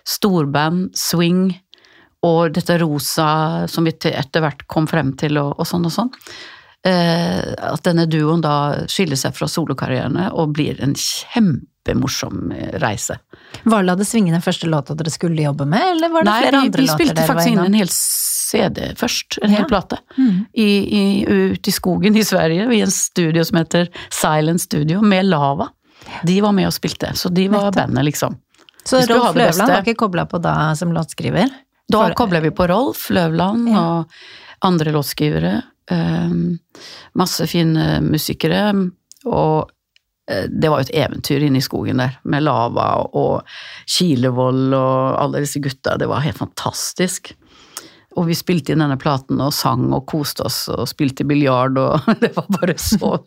[0.07, 1.53] storband, swing
[2.27, 6.11] og dette rosa som vi etter hvert kom frem til, og, og sånn og sånn.
[6.87, 13.17] Eh, at denne duoen da skiller seg fra solokarrierene og blir en kjempemorsom eh, reise.
[13.67, 16.39] Var La det svinge den første låta dere skulle jobbe med, eller var det Nei,
[16.45, 17.91] flere andre vi låter spilte dere var faktisk inn en hel
[18.49, 19.63] CD først, en Ja.
[19.69, 19.99] plate.
[20.17, 20.45] Mm.
[20.53, 20.67] I,
[20.99, 21.03] i,
[21.53, 25.69] ute i skogen i Sverige, i en studio som heter Silent Studio, med Lava.
[26.25, 27.75] De var med og spilte, så de var Nettopp.
[27.75, 28.37] bandet, liksom.
[28.87, 31.49] Så Rolf Løvland var ikke kobla på da som låtskriver?
[31.91, 33.81] Da For- kobler vi på Rolf Løvland Ja.
[33.81, 34.09] og
[34.65, 35.61] andre låtskrivere.
[35.91, 36.29] eh,
[37.17, 38.71] masse fine musikere.
[39.25, 39.69] Og
[40.29, 43.41] eh, det var jo et eventyr inne i skogen der, med Lava og
[43.89, 45.97] Kilevold og alle disse gutta.
[45.97, 47.33] Det var helt fantastisk.
[48.17, 52.07] Og vi spilte inn denne platen og sang og koste oss og spilte biljard og
[52.23, 53.17] det var bare så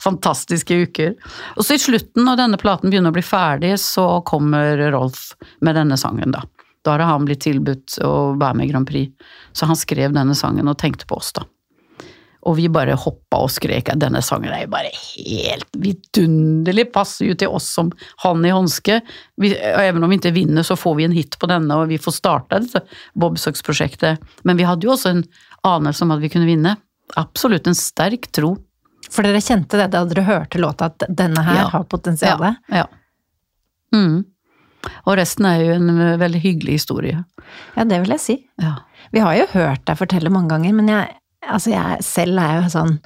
[0.00, 1.12] fantastiske uker.
[1.56, 5.76] Og så i slutten, når denne platen begynner å bli ferdig, så kommer Rolf med
[5.76, 6.44] denne sangen, da.
[6.84, 9.12] Da har han blitt tilbudt å være med i Grand Prix.
[9.52, 11.44] Så han skrev denne sangen og tenkte på oss, da.
[12.48, 17.28] Og vi bare hoppa og skrek at denne sangen er jo bare helt vidunderlig, passer
[17.28, 17.90] jo til oss som
[18.24, 19.00] hånd i håndske.
[19.40, 21.98] Vi, even om vi ikke vinner, så får vi en hit på denne, og vi
[22.00, 22.80] får starta dette
[23.20, 24.24] Bobsocks-prosjektet.
[24.48, 25.22] Men vi hadde jo også en
[25.68, 26.76] anelse om at vi kunne vinne.
[27.20, 28.54] Absolutt en sterk tro.
[29.10, 31.68] For dere kjente det da dere hørte låta, at denne her Ja.
[31.74, 32.40] har potensial?
[32.40, 32.82] Ja.
[32.82, 32.86] ja.
[33.94, 34.22] Mm.
[35.04, 37.24] Og resten er jo en veldig hyggelig historie.
[37.76, 38.36] Ja, det vil jeg si.
[38.62, 38.78] Ja.
[39.12, 42.72] Vi har jo hørt deg fortelle mange ganger, men jeg, altså jeg selv er jo
[42.72, 42.96] sånn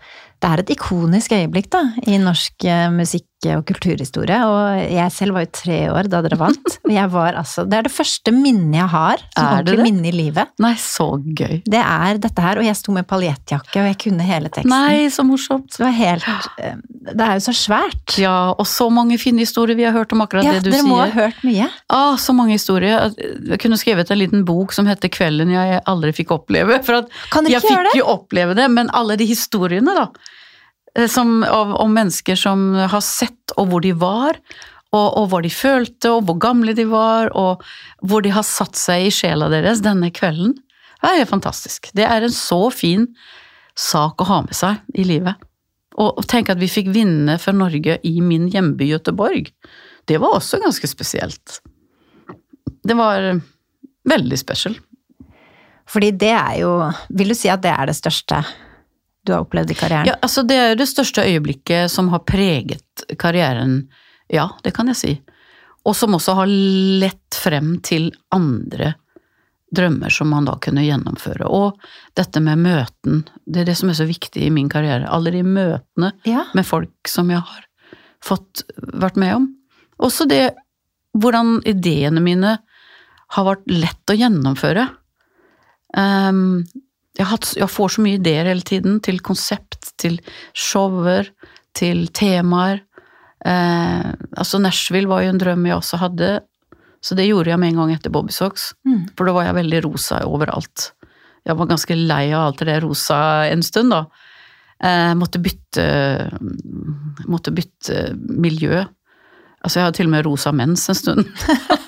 [0.45, 4.39] Det er et ikonisk øyeblikk, da, i norsk eh, musikk- og kulturhistorie.
[4.49, 6.77] Og jeg selv var jo tre år da dere vant.
[6.85, 10.15] Og jeg var altså Det er det første minnet jeg har, som ordentlig minne i
[10.15, 10.53] livet.
[10.65, 11.63] Nei, så gøy.
[11.69, 14.73] Det er dette her, og jeg sto med paljettjakke, og jeg kunne hele teksten.
[14.73, 15.73] Nei, så morsomt.
[15.77, 16.29] Det var helt
[16.61, 16.77] eh,
[17.11, 18.17] Det er jo så svært.
[18.21, 20.81] Ja, og så mange fine historier vi har hørt om akkurat Ja, det du sier.
[20.81, 21.71] Ja, dere må ha hørt mye.
[21.93, 23.13] Ah, så mange historier.
[23.17, 26.81] Jeg kunne skrevet en liten bok som heter 'Kvelden jeg aldri fikk oppleve'.
[26.85, 30.09] For at jeg fikk jo oppleve det, men alle de historiene da,
[31.11, 34.39] som, om, om mennesker som har sett, og hvor de var,
[34.95, 37.65] og, og hva de følte, og hvor gamle de var, og
[38.07, 40.55] hvor de har satt seg i sjela deres denne kvelden,
[41.05, 41.91] det er helt fantastisk.
[41.93, 43.09] Det er en så fin
[43.77, 45.37] sak å ha med seg i livet.
[46.01, 49.51] Og og tenk at vi fikk vinne for Norge i min hjemby Göteborg.
[50.09, 51.61] Det var også ganske spesielt.
[52.85, 53.35] Det var
[54.09, 54.79] veldig special.
[55.89, 56.71] Fordi det er jo
[57.13, 58.41] Vil du si at det er det største
[59.25, 60.07] du har opplevd i karrieren?
[60.11, 63.89] Ja, altså det er det største øyeblikket som har preget karrieren,
[64.33, 65.15] ja, det kan jeg si.
[65.85, 68.95] Og som også har lett frem til andre
[69.75, 71.49] drømmer som man da kunne gjennomføre.
[71.51, 71.81] Og
[72.17, 75.09] dette med møten, det er det som er så viktig i min karriere.
[75.11, 76.45] Alle de møtene Ja.
[76.55, 77.67] med folk som jeg har
[78.23, 79.49] fått vært med om.
[79.99, 80.55] Også det
[81.17, 82.59] hvordan ideene mine
[83.35, 84.89] har vært lett å gjennomføre.
[85.97, 86.65] Ehm,
[87.15, 90.19] jeg, har hatt, jeg får så mye ideer hele tiden, til konsept, til
[90.51, 91.31] shower,
[91.77, 92.83] til temaer.
[93.45, 96.33] Eh, altså Nashville var jo en drøm jeg også hadde,
[97.05, 98.73] så det gjorde jeg med en gang etter Bobby Socks.
[98.89, 99.03] Mm.
[99.15, 100.91] For da var jeg veldig rosa overalt.
[101.45, 103.19] Jeg var ganske lei av alt det rosa
[103.51, 104.07] en stund, da.
[104.85, 105.85] Eh, måtte bytte
[107.31, 108.83] Måtte bytte miljø.
[109.65, 111.29] Altså, jeg hadde til og med rosa mens en stund.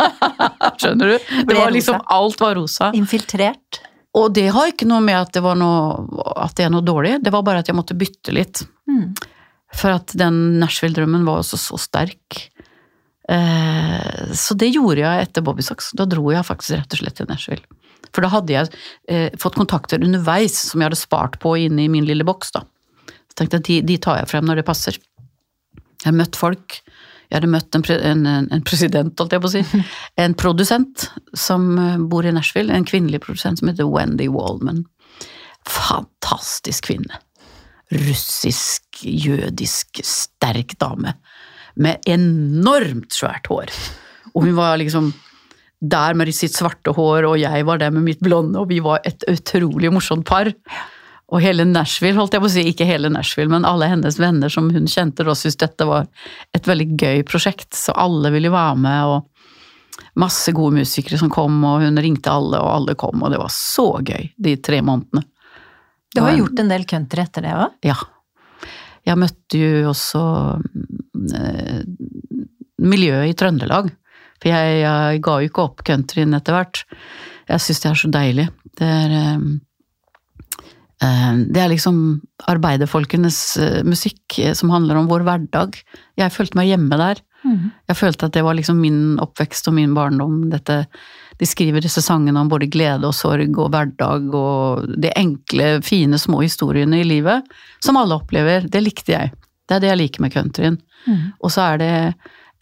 [0.81, 1.17] Skjønner du?
[1.49, 2.01] Det var liksom.
[2.13, 2.89] Alt var rosa.
[2.97, 3.81] Infiltrert.
[4.17, 7.19] Og det har ikke noe med at det, var noe, at det er noe dårlig,
[7.25, 8.63] det var bare at jeg måtte bytte litt.
[8.89, 9.11] Mm.
[9.77, 12.47] For at den Nashville-drømmen var også så sterk.
[13.29, 15.91] Eh, så det gjorde jeg etter Bobby Socks.
[15.99, 17.83] Da dro jeg faktisk rett og slett til Nashville.
[18.15, 18.71] For da hadde jeg
[19.11, 22.55] eh, fått kontakter underveis som jeg hadde spart på inne i min lille boks.
[22.57, 22.65] da.
[23.27, 24.97] Så tenkte jeg de, de tar jeg frem når det passer.
[24.97, 26.81] Jeg har møtt folk.
[27.27, 29.85] Jeg hadde møtt en, pre, en, en en president, holdt jeg på å si.
[30.25, 32.75] En produsent som eh, bor i Nashville.
[32.75, 34.85] En kvinnelig produsent som heter Wendy Waldman.
[35.67, 37.21] Fantastisk kvinne.
[37.95, 41.17] Russisk, jødisk, sterk dame.
[41.77, 43.73] Med enormt svært hår.
[44.35, 45.13] Og hun var liksom
[45.81, 49.03] der med sitt svarte hår, og jeg var der med mitt blonde, og vi var
[49.05, 50.49] et utrolig morsomt par.
[51.35, 54.53] Og hele Nashville, holdt jeg på å si, ikke hele Nashville, men alle hennes venner
[54.53, 56.07] som hun kjente, da syntes dette var
[56.55, 61.59] et veldig gøy prosjekt, så alle ville være med, og masse gode musikere som kom,
[61.67, 65.27] og hun ringte alle, og alle kom, og det var så gøy, de tre månedene.
[66.15, 67.75] Du har gjort en del country etter det òg?
[67.85, 67.97] Ja.
[69.07, 70.23] Jeg møtte jo også
[71.37, 71.83] eh,
[72.83, 73.91] miljøet i Trøndelag.
[74.41, 76.83] For jeg, jeg ga jo ikke opp countryen etter hvert.
[77.51, 78.47] Jeg syns det er så deilig.
[78.81, 79.45] Det er eh, eh,
[81.53, 81.99] Det er liksom
[82.51, 85.79] arbeiderfolkenes eh, musikk eh, som handler om vår hverdag.
[86.19, 87.23] Jeg følte meg hjemme der.
[87.47, 87.71] Mm.
[87.91, 90.39] Jeg følte at det var liksom min oppvekst og min barndom.
[90.53, 90.85] Dette,
[91.41, 96.19] de skriver disse sangene om både glede og sorg og hverdag og de enkle, fine,
[96.21, 97.47] små historiene i livet
[97.85, 98.67] som alle opplever.
[98.71, 99.33] Det likte jeg.
[99.67, 100.81] Det er det jeg liker med countryen.
[101.07, 101.23] Mm.
[101.43, 101.95] Og så er det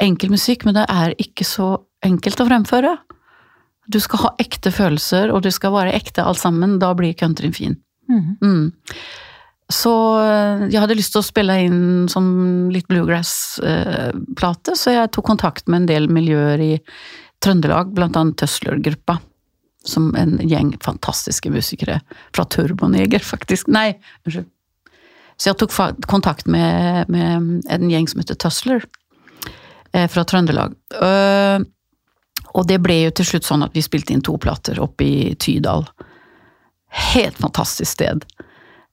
[0.02, 2.94] enkel musikk, men det er ikke så enkelt å fremføre.
[3.86, 6.78] Du skal ha ekte følelser, og du skal være ekte alt sammen.
[6.80, 7.76] Da blir countryen fin.
[8.10, 8.36] Mm.
[8.42, 8.72] Mm.
[9.72, 12.24] Så eh, jeg hadde lyst til å spille inn som
[12.72, 16.72] litt bluegrass-plate, så jeg tok kontakt med en del miljøer i
[17.44, 19.18] Trøndelag, blant annet Tøsler-gruppa.
[19.84, 21.98] Som en gjeng fantastiske musikere.
[22.32, 23.68] Fra Turboneger, faktisk.
[23.72, 23.90] Nei,
[24.24, 24.50] unnskyld.
[25.34, 25.72] Så jeg tok
[26.06, 28.84] kontakt med, med en gjeng som heter Tøsler,
[29.92, 30.76] eh, fra Trøndelag.
[30.94, 31.64] Øh,
[32.54, 35.32] og det ble jo til slutt sånn at vi spilte inn to plater oppe i
[35.34, 35.88] Tydal.
[36.94, 38.24] Helt fantastisk sted.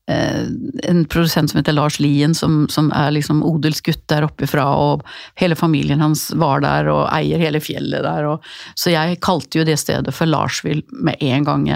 [0.10, 0.48] Eh,
[0.90, 5.06] en produsent som heter Lars Lien, som, som er liksom odelsgutt der oppe ifra, og
[5.40, 8.28] hele familien hans var der og eier hele fjellet der.
[8.34, 11.70] Og, så jeg kalte jo det stedet for Larsville med en gang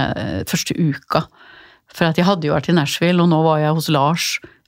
[0.49, 1.25] første uka.
[1.95, 4.27] For at jeg hadde jo vært i Nashville, og nå var jeg hos Lars,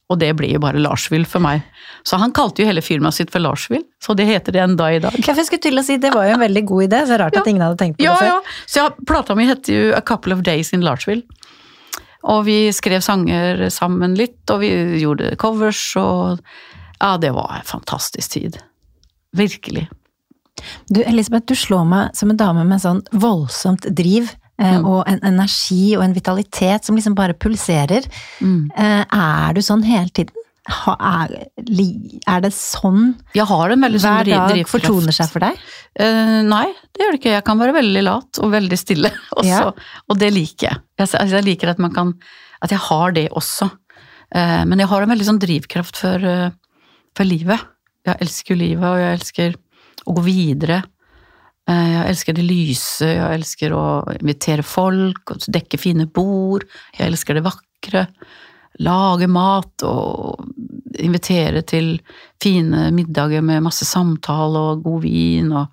[0.10, 1.66] og det ble jo bare Larsvill for meg.
[2.08, 5.02] Så han kalte jo hele firmaet sitt for Larsvill, så det heter det enda i
[5.04, 5.16] dag.
[5.20, 7.18] Ja, for jeg skulle til å si, Det var jo en veldig god idé, så
[7.20, 8.28] rart at ingen hadde tenkt på Ja, det før.
[8.28, 8.40] ja.
[8.66, 11.24] Så ja, plata mi heter jo A Couple of Days in Larsvill.
[12.28, 16.40] Og vi skrev sanger sammen litt, og vi gjorde covers, og
[17.02, 18.58] ja, det var en fantastisk tid.
[19.38, 19.90] Virkelig.
[20.90, 24.32] Du, Elisabeth, du slår meg som en dame med sånn voldsomt driv.
[24.60, 24.86] Eh, Mm.
[24.90, 28.08] Og en energi og en vitalitet som liksom bare pulserer.
[28.42, 28.72] Mm.
[28.76, 30.34] Er du sånn hele tiden?
[30.68, 34.74] Er, det sånn Jeg har det veldig sånn hver dag drivkraft.
[34.74, 35.62] fortoner seg for deg?
[35.96, 37.36] Uh, nei, det gjør det ikke.
[37.38, 39.48] Jeg kan være veldig lat og veldig stille også.
[39.48, 39.62] Ja.
[40.12, 40.82] Og det liker jeg.
[41.00, 42.14] Jeg, liker at man kan
[42.62, 43.70] At jeg har det også.
[44.36, 46.50] Uh, men jeg har en veldig sånn drivkraft for, uh,
[47.16, 47.64] for livet.
[48.08, 49.56] Jeg elsker livet, og jeg elsker
[50.08, 50.82] å gå videre.
[51.68, 56.64] Eh, jeg elsker det lyse, jeg elsker å invitere folk, dekke fine bord.
[56.96, 58.08] Jeg elsker det vakre.
[58.86, 60.46] Lage mat og
[61.02, 61.96] invitere til
[62.42, 65.66] fine middager med masse samtale og god vin og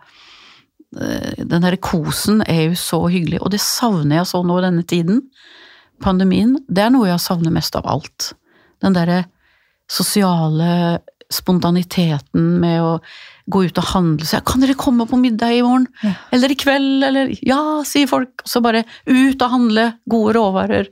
[0.98, 4.87] eh, Den derre kosen er jo så hyggelig, og det savner jeg så nå denne
[4.88, 5.22] tiden.
[6.02, 8.33] Pandemien, det er noe jeg savner mest av alt.
[8.83, 9.24] Den derre
[9.90, 10.98] sosiale
[11.33, 12.93] spontaniteten med å
[13.51, 14.27] gå ut og handle.
[14.27, 15.87] Så jeg, kan dere komme på middag i morgen?
[16.05, 16.15] Ja.
[16.35, 17.05] Eller i kveld?
[17.07, 18.45] Eller ja, sier folk.
[18.45, 19.89] Og så bare ut og handle.
[20.11, 20.91] Gode råvarer.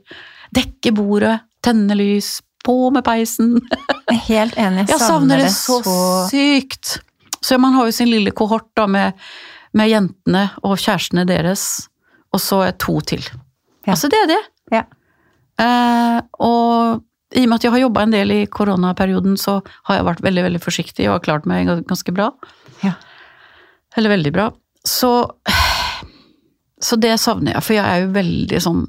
[0.53, 1.37] Dekke bordet.
[1.65, 2.37] Tenne lys.
[2.63, 3.57] På med peisen.
[3.59, 5.81] Jeg er helt enig, jeg, savner det så,
[6.31, 6.99] sykt.
[7.43, 9.19] Så man har jo sin lille kohort da med,
[9.75, 11.89] med jentene og kjærestene deres,
[12.31, 13.25] og så er to til.
[13.83, 13.97] Ja.
[13.97, 14.39] Altså, det er det.
[14.71, 14.85] Ja.
[15.59, 19.97] Eh, og i og med at jeg har jobba en del i koronaperioden, så har
[19.97, 22.29] jeg vært veldig veldig forsiktig og har klart meg ganske bra.
[22.83, 22.93] Ja.
[23.97, 24.47] Eller veldig bra.
[24.85, 25.11] Så,
[26.87, 28.81] så det savner jeg, for jeg er jo veldig sånn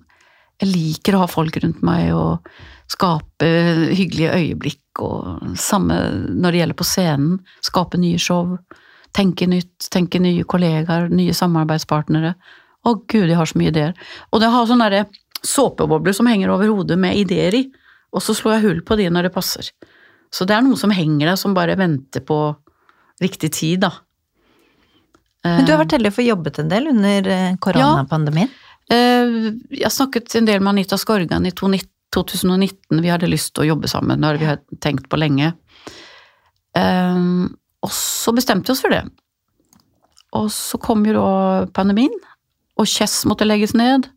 [0.62, 2.46] Jeg liker å ha folk rundt meg og
[2.90, 3.48] skape
[3.96, 5.96] hyggelige øyeblikk, og samme
[6.30, 7.40] når det gjelder på scenen.
[7.64, 8.52] Skape nye show.
[9.14, 12.34] Tenke nytt, tenke nye kollegaer, nye samarbeidspartnere.
[12.84, 13.96] Å gud, jeg har så mye ideer.
[14.30, 15.06] Og det har sånne
[15.44, 17.64] såpebobler som henger over hodet med ideer i,
[18.14, 19.70] og så slår jeg hull på de når det passer.
[20.34, 22.38] Så det er noe som henger der, som bare venter på
[23.22, 23.92] riktig tid, da.
[25.44, 28.48] Men du har vært heldig å få jobbet en del under eh, koronapandemien.
[28.88, 28.94] Ja.
[29.76, 33.02] Jeg snakket en del med Anita Skorgan i 2019 2019.
[33.02, 35.52] Vi hadde lyst til å jobbe sammen, det hadde vi tenkt på lenge.
[36.78, 37.20] Eh,
[37.84, 39.02] Og så bestemte vi oss for det.
[40.34, 42.14] Og så kom jo da pandemien,
[42.78, 44.08] og Chess måtte legges ned.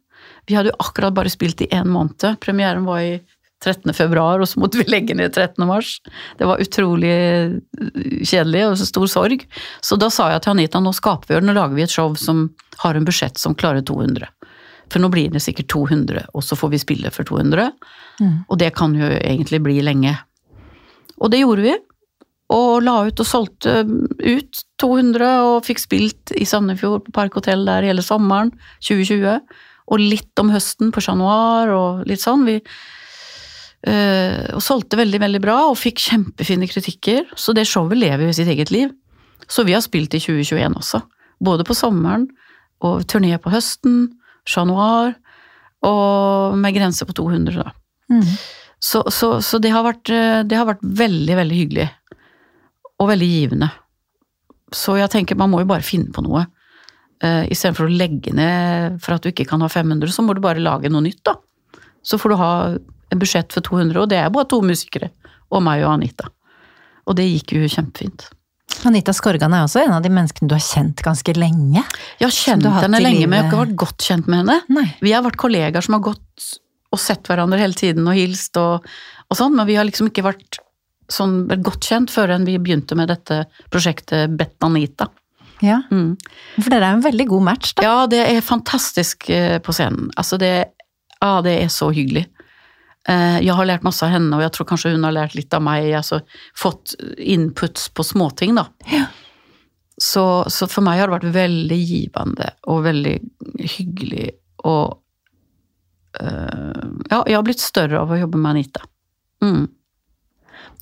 [0.47, 2.39] Vi hadde jo akkurat bare spilt i én måned.
[2.39, 3.17] Premieren var i
[3.63, 3.93] 13.
[3.97, 5.65] februar, og så måtte vi legge ned 13.
[5.67, 5.97] mars.
[6.37, 7.55] Det var utrolig eh,
[8.21, 9.47] kjedelig og stor sorg.
[9.81, 12.13] Så da sa jeg til Anita nå skaper vi og nå lager vi et show
[12.19, 12.47] som
[12.83, 14.29] har en budsjett som klarer 200.
[14.91, 17.71] For nå blir det sikkert 200, og så får vi spille for 200.
[18.47, 20.15] Og det kan jo egentlig bli lenge.
[21.17, 21.75] Og det gjorde vi.
[22.55, 27.65] Og la ut og solgte ut 200, og fikk spilt i Sandefjord på Park Hotell
[27.67, 29.41] der hele sommeren 2020.
[29.87, 32.45] Og litt om høsten på Chat Noir og litt sånn.
[32.47, 32.63] Vi, eh,
[33.87, 37.27] og solgte veldig, veldig bra, og fikk kjempefine kritikker.
[37.39, 38.89] Så det showet lever jo sitt eget liv.
[39.47, 41.01] Så vi har spilt i 2021 også.
[41.43, 42.25] Både på sommeren
[42.83, 44.09] og turné på høsten.
[44.47, 45.13] Chat Noir.
[45.85, 47.71] Og med grense på 200, da.
[48.11, 48.25] Mm.
[48.79, 51.87] Så, så, så det, har vært, eh, det har vært veldig, veldig hyggelig.
[52.97, 53.71] Og veldig givende.
[54.73, 56.47] Så jeg tenker man må jo bare finne på noe.
[57.17, 60.41] Uh, Istedenfor å legge ned for at du ikke kan ha 500, så må du
[60.43, 61.33] bare lage noe nytt, da.
[62.05, 62.51] Så får du ha
[63.15, 65.11] budsjett for 200, og det er bare to musikere.
[65.51, 66.27] Og meg og Anita.
[67.07, 68.25] Og det gikk jo kjempefint.
[68.85, 71.81] Anita Skorgan er også en av de menneskene du har kjent ganske lenge.
[72.19, 74.57] Jeg har kjent har henne lenge, men jeg har ikke vært godt kjent med henne.
[74.75, 74.85] Nei.
[75.01, 76.49] Vi har vært kollegaer som har gått
[76.91, 78.85] og sett hverandre hele tiden og hilst og,
[79.31, 80.59] og sånn, men vi har liksom ikke vært
[81.11, 85.07] sånn godt kjent før enn vi begynte med dette prosjektet Bet-Anita.
[85.63, 86.17] Ja, Mm.
[86.61, 87.81] for dere er en veldig god match, da.
[87.87, 90.11] Ja, det er fantastisk eh, på scenen.
[90.15, 90.51] Altså det,
[91.21, 92.27] ja, det er så hyggelig.
[93.07, 95.53] Eh, Jeg har lært masse av henne, og jeg tror kanskje hun har lært litt
[95.55, 95.87] av meg.
[95.95, 96.21] Altså
[96.57, 98.67] fått inputs på småting, da.
[98.91, 99.05] Ja.
[99.97, 103.15] Så, så for meg har det vært veldig givende og veldig
[103.77, 104.27] hyggelig
[104.69, 104.99] og
[106.21, 108.83] eh, Ja, jeg har blitt større av å jobbe med Anita.
[109.41, 109.65] Mm.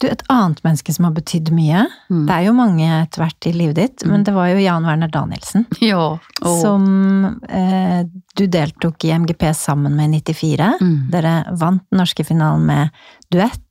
[0.02, 2.26] Du, et annet menneske som har betydd mye, Mm.
[2.28, 5.08] det er jo mange etter hvert i livet ditt, men det var jo Jan Werner
[5.08, 5.66] Danielsen.
[5.82, 6.20] Ja.
[6.42, 6.62] Oh.
[6.62, 8.04] Som eh,
[8.36, 10.74] du deltok i MGP sammen med i 94.
[10.82, 10.98] Mm.
[11.12, 12.90] Dere vant den norske finalen med
[13.32, 13.62] duett.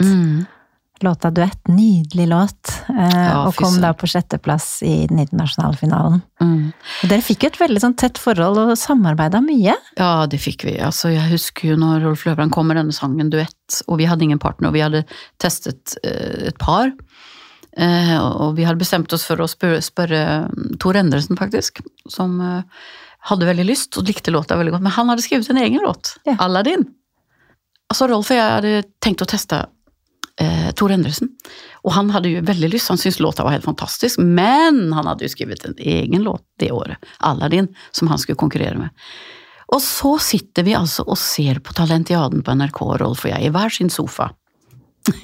[1.05, 2.71] Låta Duett, nydelig låt.
[2.89, 6.23] Eh, Ja, og kom da på sjetteplass i den internasjonale finalen.
[6.41, 6.73] Mm.
[7.03, 9.77] Og dere fikk jo et veldig sånn tett forhold og samarbeida mye.
[10.01, 10.79] Ja, det fikk vi.
[10.81, 14.25] Altså, jeg husker jo når Rolf Løvland kom med denne sangen Duett, og vi hadde
[14.27, 15.05] ingen partner, og vi hadde
[15.43, 16.91] testet eh, et par.
[17.77, 22.37] Eh, og vi hadde bestemt oss for å spørre, spørre mm, Tor Endresen, faktisk, som
[22.41, 22.85] eh,
[23.31, 24.85] hadde veldig lyst og likte låta veldig godt.
[24.87, 26.37] Men han hadde skrevet en egen låt, Ja.
[26.45, 26.85] Aladdin.
[27.91, 29.65] Altså, Rolf og jeg hadde tenkt å teste
[30.41, 31.31] eh, Tor Endresen.
[31.85, 35.27] Og han hadde jo veldig lyst, han syntes låta var helt fantastisk, men han hadde
[35.27, 38.95] jo skrevet en egen låt det året, Aladdin, som han skulle konkurrere med.
[39.75, 43.53] Og så sitter vi altså og ser på Talentiaden på NRK, Rolf og jeg, i
[43.53, 44.31] hver sin sofa.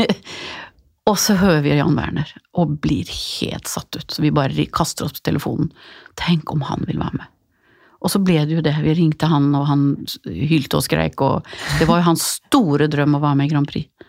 [1.11, 4.09] og så hører vi Jan Werner, og blir helt satt ut.
[4.11, 5.71] Så vi bare kaster oss på telefonen.
[6.19, 7.37] Tenk om han vil være med.
[8.01, 8.73] Og så ble det jo det.
[8.81, 9.83] Vi ringte han, og han
[10.25, 11.45] hylte og skreik, og
[11.79, 14.09] det var jo hans store drøm å være med i Grand Prix.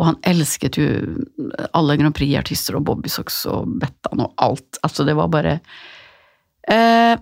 [0.00, 0.86] Og han elsket jo
[1.76, 4.80] alle Grand Prix-artister og Bobby Socks og Bettan og alt.
[4.80, 5.58] Altså, det var bare
[6.70, 7.18] eh,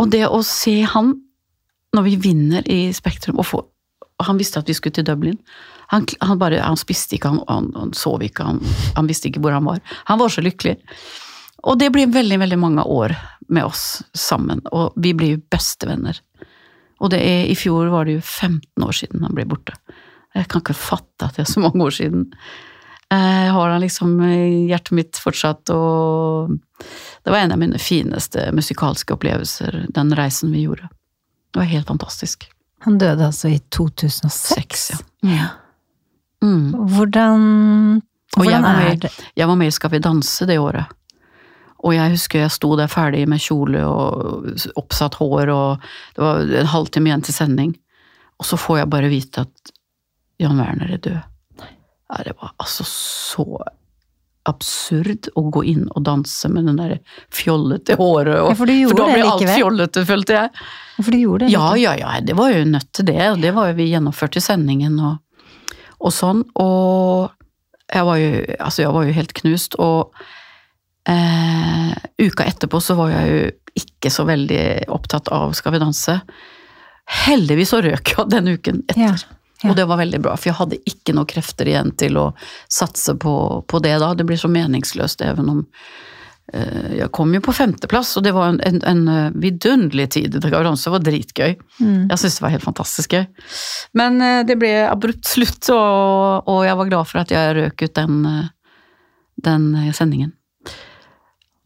[0.00, 1.12] Og det å se han,
[1.96, 5.36] når vi vinner i Spektrum, og, få, og han visste at vi skulle til Dublin
[5.92, 8.46] Han, han bare, han spiste ikke, han, han, sov ikke,
[8.96, 9.80] han visste ikke hvor han var.
[10.06, 10.76] Han var så lykkelig.
[11.66, 13.16] Og det blir veldig, veldig mange år
[13.50, 16.20] med oss sammen, og vi blir jo bestevenner.
[17.00, 19.76] Og det er, i fjor var det jo 15 år siden han ble borte.
[20.36, 22.26] Jeg kan ikke fatte at det er så mange år siden.
[23.10, 26.52] Jeg har han liksom i hjertet mitt fortsatt, og
[27.24, 30.86] det var en av mine fineste musikalske opplevelser, den reisen vi gjorde.
[31.50, 32.46] Det var helt fantastisk.
[32.86, 34.38] Han døde altså i 2006?
[34.54, 35.00] Seks, ja.
[35.26, 35.48] ja.
[36.44, 36.70] Mm.
[36.94, 37.42] Hvordan,
[37.98, 39.10] jeg hvordan er med, det?
[39.36, 40.86] jeg var med i Skal vi danse det året.
[41.80, 46.54] Og jeg husker jeg sto der ferdig med kjole og oppsatt hår, og det var
[46.62, 47.74] en halvtime igjen til sending.
[48.40, 49.72] Og så får jeg bare vite at
[50.40, 51.20] Jan Werner er død.
[52.10, 53.46] Ja, det var altså så
[54.48, 56.96] absurd å gå inn og danse med den der
[57.34, 58.38] fjollete håret.
[58.40, 60.62] Og, Ja, for du gjorde da ble alt fjollete, følte jeg.
[61.00, 61.52] For du gjorde det?
[61.54, 63.20] Ja, ja, ja, det var jo nødt til det.
[63.44, 65.44] Det var jo vi gjennomført i sendingen og,
[66.00, 66.42] og sånn.
[66.60, 67.30] Og
[67.92, 69.76] jeg var jo, altså jeg var jo helt knust.
[69.80, 70.16] Og
[71.08, 76.16] eh, uka etterpå så var jeg jo ikke så veldig opptatt av Skal vi danse.
[77.26, 79.02] Heldigvis så røk jeg den uken etter.
[79.02, 79.70] Ja, ja.
[79.70, 82.30] Og det var veldig bra, for jeg hadde ikke noe krefter igjen til å
[82.72, 83.34] satse på,
[83.68, 84.14] på det da.
[84.16, 85.58] Det blir så meningsløst, even om
[86.54, 90.38] eh, jeg kom jo på femteplass, og det var en, en, en eh, vidunderlig tid.
[90.38, 91.58] Det var danse, det var dritgøy.
[91.76, 92.08] Mm.
[92.08, 93.26] Jeg syntes det var helt fantastisk gøy.
[94.00, 97.84] Men eh, det ble abrupt slutt, og, og jeg var glad for at jeg røk
[97.84, 98.50] ut den, eh,
[99.50, 100.32] den eh, sendingen.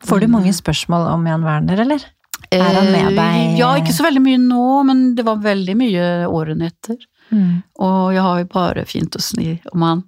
[0.04, 2.04] Får du mange spørsmål om Jan Werner, eller?
[2.52, 3.58] Er han med Eh, deg?
[3.58, 6.98] Ja, ikke så veldig mye nå, men det var veldig mye årene etter.
[7.30, 7.62] Mm.
[7.80, 10.02] Og jeg har jo bare fint å sni om han.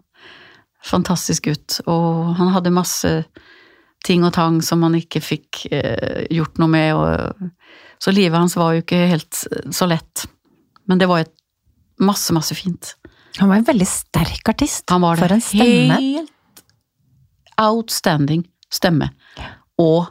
[0.85, 1.81] Fantastisk gutt.
[1.87, 3.13] Og han hadde masse
[4.07, 6.95] ting og tang som han ikke fikk eh, gjort noe med.
[6.95, 7.51] Og,
[7.99, 10.27] så livet hans var jo ikke helt eh, så lett.
[10.87, 11.33] Men det var et
[11.99, 12.95] masse, masse fint.
[13.41, 14.85] Han var en veldig sterk artist.
[14.93, 15.25] Han var det.
[15.25, 15.99] For en stemme.
[15.99, 16.33] Helt
[17.57, 19.09] outstanding stemme.
[19.83, 20.07] Og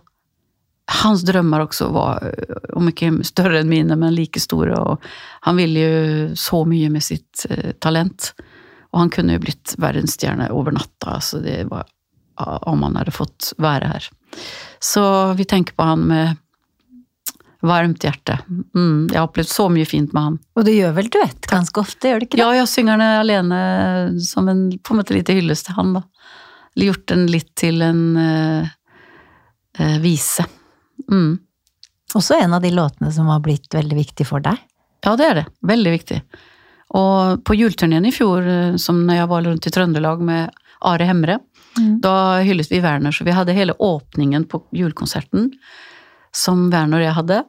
[1.01, 4.77] hans drømmer også var, øh, om ikke større enn mine, men like store.
[4.77, 5.01] Og
[5.47, 8.33] han ville jo så mye med sitt eh, talent.
[8.93, 11.89] Og han kunne jo blitt verdensstjerne over natta, altså det var,
[12.37, 14.09] om han hadde fått være her.
[14.83, 15.03] Så
[15.35, 16.37] vi tenker på han med
[17.65, 18.37] varmt hjerte.
[18.75, 20.37] Mm, jeg har opplevd så mye fint med han.
[20.55, 22.43] Og du gjør vel duett ganske ofte, gjør du ikke det?
[22.43, 23.59] Ja, jeg synger den alene
[24.23, 26.05] som en på en måte lite hyllest til han, da.
[26.75, 28.73] Gjort den litt til en eh,
[29.79, 30.45] eh, vise.
[31.11, 31.37] Mm.
[32.15, 34.57] Også en av de låtene som har blitt veldig viktig for deg.
[35.05, 35.45] Ja, det er det.
[35.67, 36.19] Veldig viktig.
[36.95, 41.05] Og på juleturneen i fjor, eh, som når jeg var rundt i Trøndelag med Are
[41.09, 41.39] Hemre,
[41.75, 41.99] Mm.
[41.99, 45.49] da hyllet vi Werner, så vi hadde hele åpningen på julekonserten
[46.31, 47.39] som Werner og jeg hadde.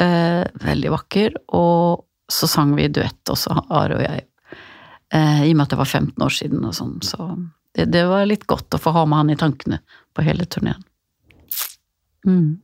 [0.00, 1.34] Eh, veldig vakker.
[1.52, 4.24] Og så sang vi duett også, Are og jeg.
[5.12, 7.28] Eh, I og med at det var 15 år siden og sånn, så
[7.76, 9.78] det, det var litt godt å få ha med han i tankene
[10.16, 10.80] på hele turneen.
[12.26, 12.58] Mm.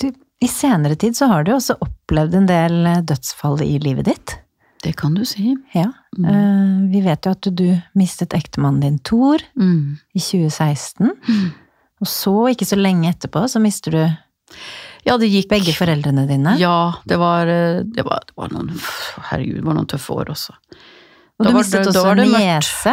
[0.00, 0.10] Du,
[0.42, 4.36] I senere tid så har du også opplevd en del eh, dødsfall i livet ditt.
[4.82, 5.52] Det kan du si.
[5.76, 5.92] Ja.
[6.18, 6.24] Mm.
[6.26, 9.98] Eh, vi vet jo at du mistet ektemannen din Thor Mm.
[10.14, 11.12] i 2016.
[11.28, 11.52] Mm.
[12.02, 14.02] Og så, ikke så lenge etterpå, så mister du
[15.06, 16.56] Ja, det gikk begge foreldrene dine.
[16.60, 18.68] Ja, det var, eh, det var, det var noen
[19.30, 20.52] Herregud, det var noen tøffe år også.
[21.38, 22.92] og da du mistet det- også en niese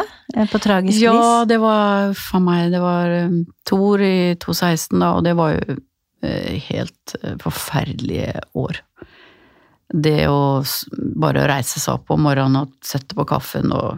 [0.49, 1.47] på tragisk Ja, vis.
[1.49, 5.75] det var for meg Det var um, Thor i 2016, da, og det var jo
[6.21, 8.81] helt eh, forferdelige år.
[9.89, 10.63] Det å
[11.17, 13.97] bare reise seg opp om morgenen og sette på kaffen og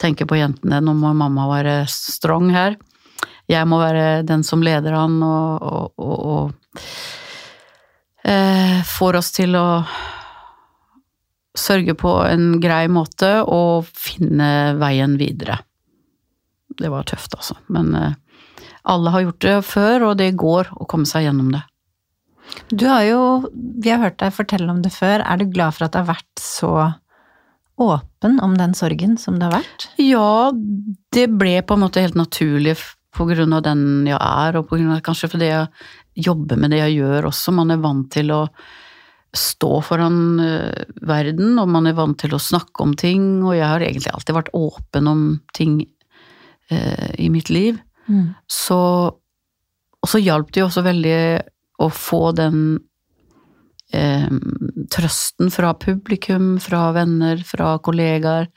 [0.00, 0.80] tenke på jentene.
[0.84, 2.76] Nå må mamma være strong her.
[3.50, 6.52] Jeg må være den som leder han og, og, og, og
[8.28, 9.82] eh, får oss til å
[11.58, 15.58] sørge på en grei måte og finne veien videre.
[16.80, 17.56] Det var tøft, altså.
[17.72, 18.19] Men eh,
[18.82, 21.62] alle har gjort det før, og det går å komme seg gjennom det.
[22.70, 23.20] Du har jo,
[23.54, 26.12] vi har hørt deg fortelle om det før, er du glad for at det har
[26.14, 26.72] vært så
[27.80, 29.86] åpen om den sorgen som det har vært?
[30.02, 30.50] Ja,
[31.14, 32.76] det ble på en måte helt naturlig
[33.16, 36.74] på grunn av den jeg er, og på grunn av kanskje fordi jeg jobber med
[36.74, 37.54] det jeg gjør også.
[37.56, 38.44] Man er vant til å
[39.36, 43.66] stå foran eh, verden, og man er vant til å snakke om ting, og jeg
[43.66, 45.24] har egentlig alltid vært åpen om
[45.56, 45.80] ting
[46.70, 47.78] eh, i mitt liv.
[48.10, 48.28] Mm.
[48.50, 48.80] Så,
[50.02, 51.18] og så hjalp det jo også veldig
[51.80, 52.58] å få den
[53.94, 54.28] eh,
[54.92, 58.50] trøsten fra publikum, fra venner, fra kollegaer,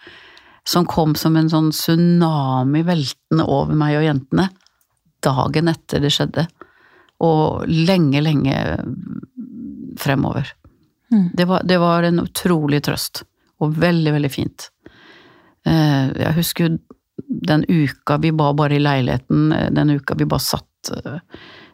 [0.67, 4.49] som kom som en sånn tsunami veltende over meg og jentene
[5.23, 6.47] dagen etter det skjedde.
[7.23, 8.57] Og lenge, lenge
[9.99, 10.49] fremover.
[11.13, 11.29] Mm.
[11.37, 13.23] Det var, det var en utrolig trøst,
[13.61, 14.67] og veldig, veldig fint.
[15.67, 16.77] Eh, Jeg husker jo
[17.17, 21.19] den uka vi var bare i leiligheten, eh, den uka vi bare satt eh,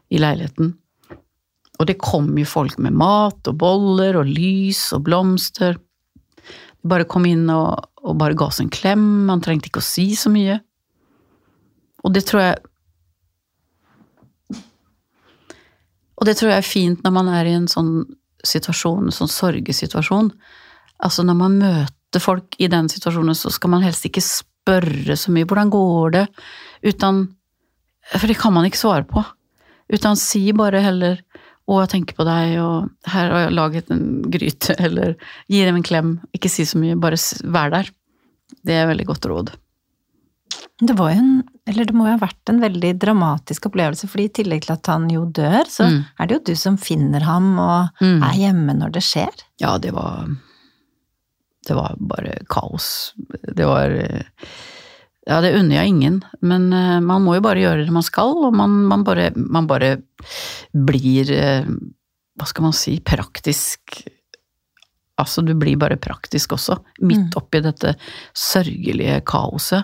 [0.09, 0.73] i leiligheten.
[1.79, 5.77] Og det kom jo folk med mat og boller og lys og blomster.
[5.79, 9.89] De bare kom inn og, og bare ga oss en klem, man trengte ikke å
[9.89, 10.59] si så mye.
[12.03, 12.65] Og det tror jeg
[16.19, 18.01] Og det tror jeg er fint når man er i en sånn
[18.43, 20.33] situasjon, en sånn sorgesituasjon.
[21.07, 24.48] Altså når man møter folk i den situasjonen, så skal man helst ikke spørre
[25.17, 26.27] så mye 'hvordan går det?'
[26.83, 27.27] uten
[28.17, 29.23] For det kan man ikke svare på.
[29.91, 31.19] Utan si bare heller
[31.67, 35.15] 'å, jeg tenker på deg', og 'her har jeg laget en gryte', eller
[35.49, 36.19] 'gi dem en klem'.
[36.33, 37.89] Ikke si så mye, bare vær der.
[38.65, 39.51] Det er veldig godt råd.
[40.81, 44.23] Det var jo en, eller det må jo ha vært en veldig dramatisk opplevelse, fordi
[44.25, 46.05] i tillegg til at han jo dør, så Mm.
[46.19, 48.23] er det jo du som finner ham og Mm.
[48.23, 49.43] er hjemme når det skjer.
[49.59, 50.25] Ja, det var
[51.69, 53.13] Det var bare kaos.
[53.55, 53.93] Det var
[55.29, 58.33] Ja, det unner jeg ingen, men eh, man må jo bare gjøre det man skal,
[58.47, 59.97] og man, man, bare, man bare
[60.73, 61.67] blir eh,
[62.39, 64.01] Hva skal man si praktisk
[65.19, 67.37] Altså, du blir bare praktisk også, midt Mm.
[67.41, 67.95] oppi dette
[68.31, 69.83] sørgelige kaoset.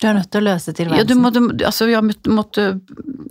[0.00, 2.80] Du er nødt til å løse Ja, du måtte, altså, måtte, måtte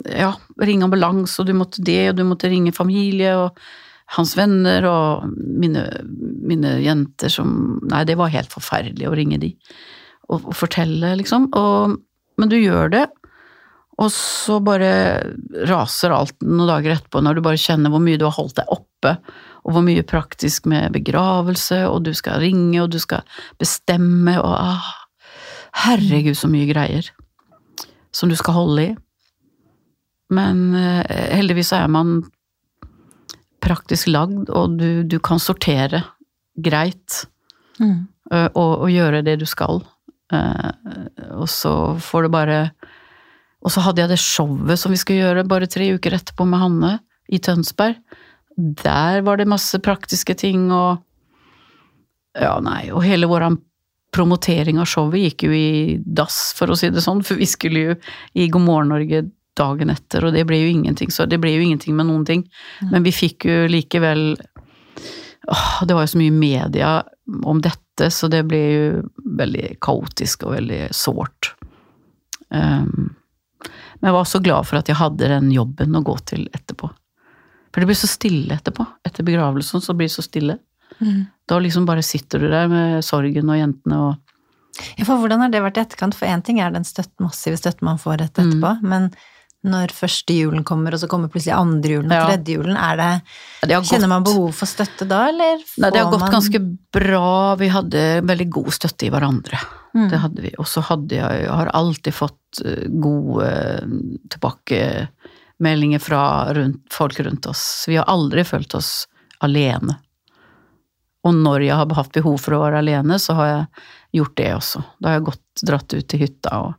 [0.06, 3.58] ja, ringe ambulanse, og du måtte det, og du måtte ringe familie og
[4.16, 5.86] hans venner og mine,
[6.50, 9.54] mine jenter som Nei, det var helt forferdelig å ringe de
[10.30, 11.50] og, og fortelle, liksom.
[11.58, 11.98] Og,
[12.40, 13.06] men du gjør det,
[14.00, 14.92] og så bare
[15.68, 18.72] raser alt noen dager etterpå, når du bare kjenner hvor mye du har holdt deg
[18.72, 19.16] oppe,
[19.68, 23.26] og hvor mye praktisk med begravelse, og du skal ringe, og du skal
[23.60, 24.96] bestemme, og ah,
[25.84, 27.12] Herregud, så mye greier
[28.16, 28.94] som du skal holde i.
[30.34, 32.24] Men eh, heldigvis er man
[33.62, 36.04] praktisk lagd, og du, du kan sortere
[36.60, 37.26] greit
[37.80, 38.10] Mm.
[38.32, 39.78] eh, og, og gjøre det du skal.
[40.36, 40.72] Eh,
[41.32, 41.72] og så
[42.04, 42.58] får du bare
[43.64, 46.60] Og så hadde jeg det showet som vi skulle gjøre bare tre uker etterpå med
[46.60, 46.92] Hanne
[47.32, 47.96] i Tønsberg.
[48.58, 51.00] Der var det masse praktiske ting og
[52.36, 53.48] Ja, nei, og hele vår
[54.12, 57.80] promotering av showet gikk jo i dass, for å si det sånn, for vi skulle
[57.80, 57.96] jo
[58.36, 59.24] i God morgen Norge
[59.60, 62.46] dagen etter, og det ble jo ingenting, så det ble jo ingenting med noen ting.
[62.92, 64.24] Men vi fikk jo likevel
[65.50, 66.92] åh, Det var jo så mye media
[67.44, 68.84] om dette, så det ble jo
[69.40, 71.54] veldig kaotisk og veldig sårt.
[72.50, 73.12] Um,
[74.00, 76.90] men jeg var så glad for at jeg hadde den jobben å gå til etterpå.
[77.70, 78.86] For det blir så stille etterpå.
[79.06, 80.56] Etter begravelsen så blir det så stille.
[81.00, 81.26] Mm.
[81.48, 84.16] Da liksom bare sitter du der med sorgen og jentene og
[84.96, 86.16] Ja, for hvordan har det vært i etterkant?
[86.16, 88.88] For én ting er den støtt, massive støtten man får rett etterpå, Mm.
[88.88, 89.08] men
[89.68, 92.28] når første julen kommer, og så kommer plutselig andre julen og Ja.
[92.30, 96.00] tredje julen, det det kjenner gått, man behov for støtte da, eller får Nei, det
[96.00, 96.60] har gått man ganske
[96.94, 97.56] bra.
[97.56, 99.60] Vi hadde veldig god støtte i hverandre.
[99.96, 100.10] Mm.
[100.10, 100.54] Det hadde vi.
[100.60, 103.50] Og så hadde jeg, jeg har alltid fått eh, gode
[104.30, 107.86] tilbakemeldinger fra rundt, folk rundt oss.
[107.88, 109.08] Vi har aldri følt oss
[109.44, 110.00] alene.
[111.24, 113.66] Og når jeg har hatt behov for å være alene, så har jeg
[114.22, 114.84] gjort det også.
[115.00, 116.79] Da har jeg gått, dratt ut til hytta og eh,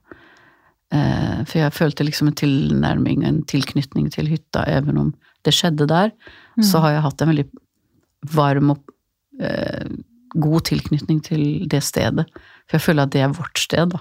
[0.91, 5.15] For jeg følte liksom en tilnærming, en tilknytning til hytta, even om
[5.47, 6.11] det skjedde der.
[6.63, 7.45] Så har jeg hatt en veldig
[8.35, 8.79] varm og
[9.41, 9.87] eh,
[10.35, 12.27] god tilknytning til det stedet.
[12.69, 13.99] For jeg føler at det er vårt sted, da.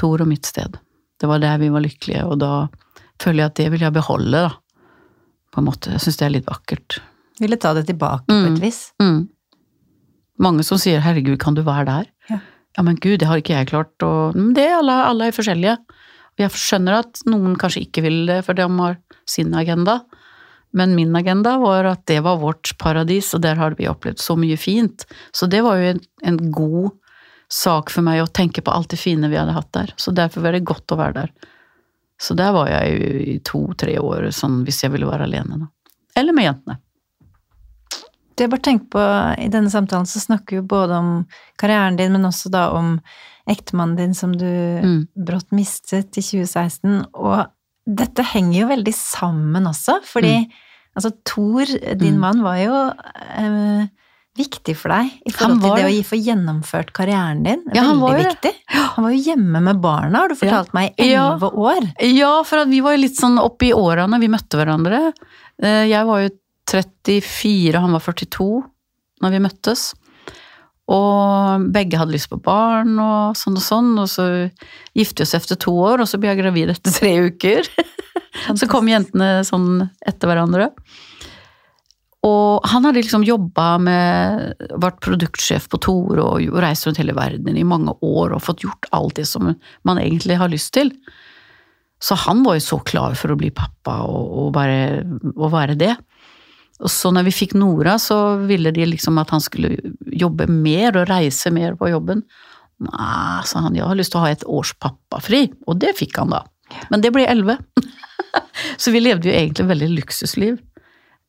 [0.00, 0.78] Tor og mitt sted.
[1.20, 2.68] Det var der vi var lykkelige, og da
[3.20, 4.50] føler jeg at det vil jeg beholde, da.
[5.52, 5.90] På en måte.
[5.94, 6.98] Jeg syns det er litt vakkert.
[7.40, 8.54] Ville ta det tilbake på Mm.
[8.56, 8.92] et vis.
[9.02, 9.28] Mm.
[10.38, 12.06] Mange som sier 'herregud, kan du være der'?
[12.30, 12.38] Ja.
[12.78, 15.74] Ja, men gud, det har ikke jeg klart, og Men det, alle, alle er forskjellige.
[16.38, 19.98] Jeg skjønner at noen kanskje ikke vil det, for de har sin agenda.
[20.70, 24.36] Men min agenda var at det var vårt paradis, og der har vi opplevd så
[24.38, 25.08] mye fint.
[25.34, 26.94] Så det var jo en, en god
[27.50, 29.94] sak for meg å tenke på alt det fine vi hadde hatt der.
[29.98, 31.32] Så derfor var det godt å være der.
[32.22, 35.72] Så der var jeg jo i to-tre år, sånn hvis jeg ville være alene, da.
[36.18, 36.78] Eller med jentene.
[38.38, 39.02] Du, jeg bare tenker på,
[39.42, 41.12] I denne samtalen så snakker vi jo både om
[41.58, 43.00] karrieren din, men også da om
[43.50, 45.08] ektemannen din som du Mm.
[45.16, 47.06] brått mistet i 2016.
[47.14, 47.46] Og
[47.88, 50.46] dette henger jo veldig sammen også, fordi
[50.96, 51.64] altså Thor,
[51.98, 52.20] din Mm.
[52.20, 52.92] mann, var jo
[53.38, 53.86] eh,
[54.38, 57.62] viktig for deg i forhold forhold til det å få gjennomført karrieren din.
[57.74, 58.52] Ja, han var veldig viktig.
[58.94, 61.32] Han var jo hjemme med barna, har du fortalt meg, i Ja.
[61.34, 61.88] elleve år.
[62.02, 65.12] Ja, for at vi var jo litt sånn oppe i åra når vi møtte hverandre.
[65.62, 66.30] Eh, Jeg var jo
[66.68, 68.50] 34, og han var 42
[69.24, 69.88] når vi møttes.
[70.88, 74.26] Og begge hadde lyst på barn og sånn og sånn, og så
[74.96, 77.68] gifte vi oss etter to år, og så ble jeg gravid etter tre uker.
[78.54, 80.68] Så kom jentene sånn etter hverandre.
[82.28, 87.56] Og han hadde liksom jobba med Vært produktsjef på Tore og reist rundt hele verden
[87.58, 90.92] i mange år og fått gjort alt det som man egentlig har lyst til.
[92.02, 95.02] Så han var jo så klar for å bli pappa og, og bare
[95.34, 95.94] å være det.
[96.78, 99.72] Og så når vi fikk Nora, så ville de liksom at han skulle
[100.14, 102.22] jobbe mer og reise mer på jobben.
[102.86, 106.20] Nei, sa han, jeg har lyst til å ha et års pappafri, og det fikk
[106.20, 106.44] han da.
[106.92, 107.58] Men det ble elleve.
[108.82, 110.60] så vi levde jo egentlig veldig luksusliv.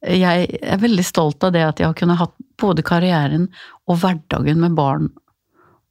[0.05, 3.49] Jeg er veldig stolt av det at jeg har kunnet hatt både karrieren
[3.89, 5.09] og hverdagen med barn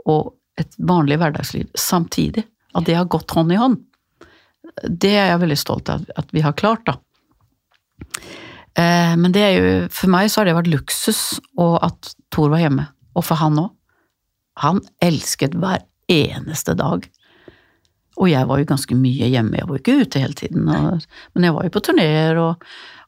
[0.09, 2.47] og et vanlig hverdagsliv samtidig.
[2.79, 3.83] At det har gått hånd i hånd.
[4.85, 6.99] Det er jeg veldig stolt av at vi har klart, da.
[8.79, 11.23] Eh, Men det jo, for meg så har det vært luksus
[11.59, 12.89] og at Thor var hjemme.
[13.19, 13.73] Og for han òg.
[14.63, 17.07] Han elsket hver eneste dag.
[18.19, 20.67] Og jeg var jo ganske mye hjemme, jeg var jo ikke ute hele tiden.
[20.67, 21.05] Og,
[21.35, 22.65] men jeg var jo på turneer, og,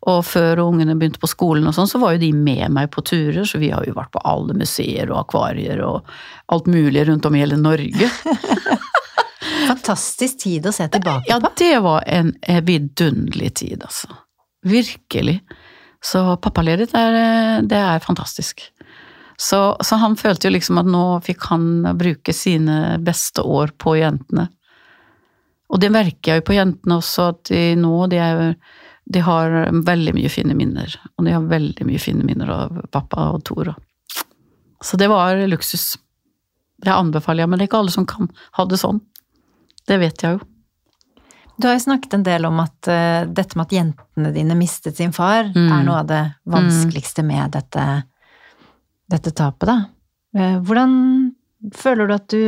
[0.07, 3.03] og før ungene begynte på skolen og sånn, så var jo de med meg på
[3.03, 6.07] turer, så vi har jo vært på alle museer og akvarier og
[6.55, 8.11] alt mulig rundt om i hele Norge.
[9.71, 11.31] Fantastisk tid å se tilbake på.
[11.33, 12.35] Ja, det var en
[12.67, 14.15] vidunderlig tid, altså.
[14.67, 15.41] Virkelig.
[16.05, 18.63] Så pappaledighet er, eh, det er fantastisk.
[19.41, 23.97] Så, så han følte jo liksom at nå fikk han bruke sine beste år på
[23.97, 24.51] jentene.
[25.71, 28.55] Og det merker jeg jo på jentene også, at de nå de, er,
[29.09, 29.57] de har
[29.87, 30.93] veldig mye fine minner.
[31.17, 33.73] Og de har veldig mye fine minner av pappa og Tor.
[34.85, 35.95] Så det var luksus.
[36.81, 39.01] Det anbefaler jeg, men det er ikke alle som kan ha det sånn.
[39.89, 40.50] Det vet jeg jo.
[41.61, 44.97] Du har jo snakket en del om at uh, dette med at jentene dine mistet
[44.97, 45.67] sin far, Mm.
[45.75, 47.85] er noe av det vanskeligste med dette,
[49.11, 49.79] dette tapet, da.
[50.39, 50.95] Eh, Hvordan
[51.75, 52.43] føler du at du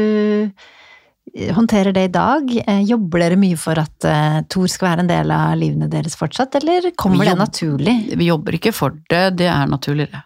[1.35, 2.53] eh, håndterer det i dag?
[2.87, 4.07] Jobber dere mye for at
[4.49, 7.97] Thor skal være en del av livene deres fortsatt, eller kommer det naturlig?
[8.17, 10.23] Vi jobber ikke for det, det er naturlig, det.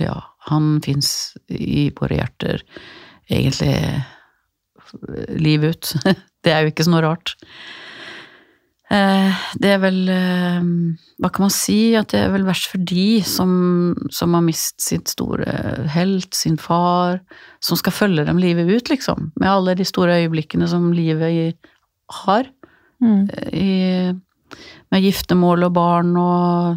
[0.00, 0.16] Ja.
[0.50, 2.62] han fins i våre hjerter
[3.30, 3.74] egentlig
[5.28, 5.94] livet ut.
[6.44, 7.34] Det er jo ikke så noe rart.
[8.90, 10.64] Eh, Det er vel eh,
[11.22, 11.94] Hva kan man si?
[11.94, 13.50] At det er vel verst for de som,
[14.10, 15.46] som har mistet sitt store
[15.94, 17.20] helt, sin far,
[17.62, 19.30] som skal følge dem livet ut, liksom.
[19.38, 21.56] Med alle de store øyeblikkene som livet
[22.24, 22.50] har
[23.00, 23.30] Mm.
[23.56, 24.12] i,
[24.92, 26.76] med giftermål og barn og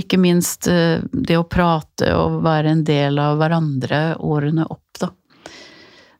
[0.00, 5.10] ikke minst eh, det å prate og være en del av hverandre årene opp, da.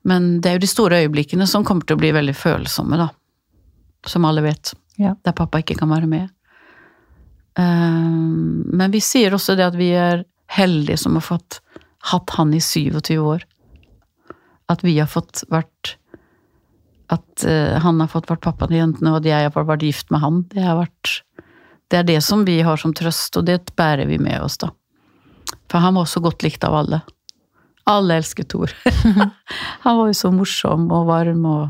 [0.04, 3.08] Men det er jo de store øyeblikkene som kommer til å bli veldig følsomme, da.
[4.06, 4.74] Som alle vet.
[5.00, 5.14] Ja.
[5.24, 6.28] Der pappa ikke kan være med.
[7.58, 11.60] Um, Men vi sier også det at vi er heldige som har fått
[12.10, 13.44] hatt han i 27 år.
[14.68, 15.96] At vi har fått vært
[17.12, 19.84] At uh, han har fått vært pappaen til jentene, og at jeg har fått vært
[19.86, 20.44] gift med han.
[20.50, 21.20] Det har vært
[21.92, 24.70] Det er det som vi har som trøst, og det bærer vi med oss, da.
[25.70, 27.02] For han var så godt likt av alle.
[27.86, 28.72] Alle elsket Thor.
[29.84, 31.68] han var jo så morsom og varm og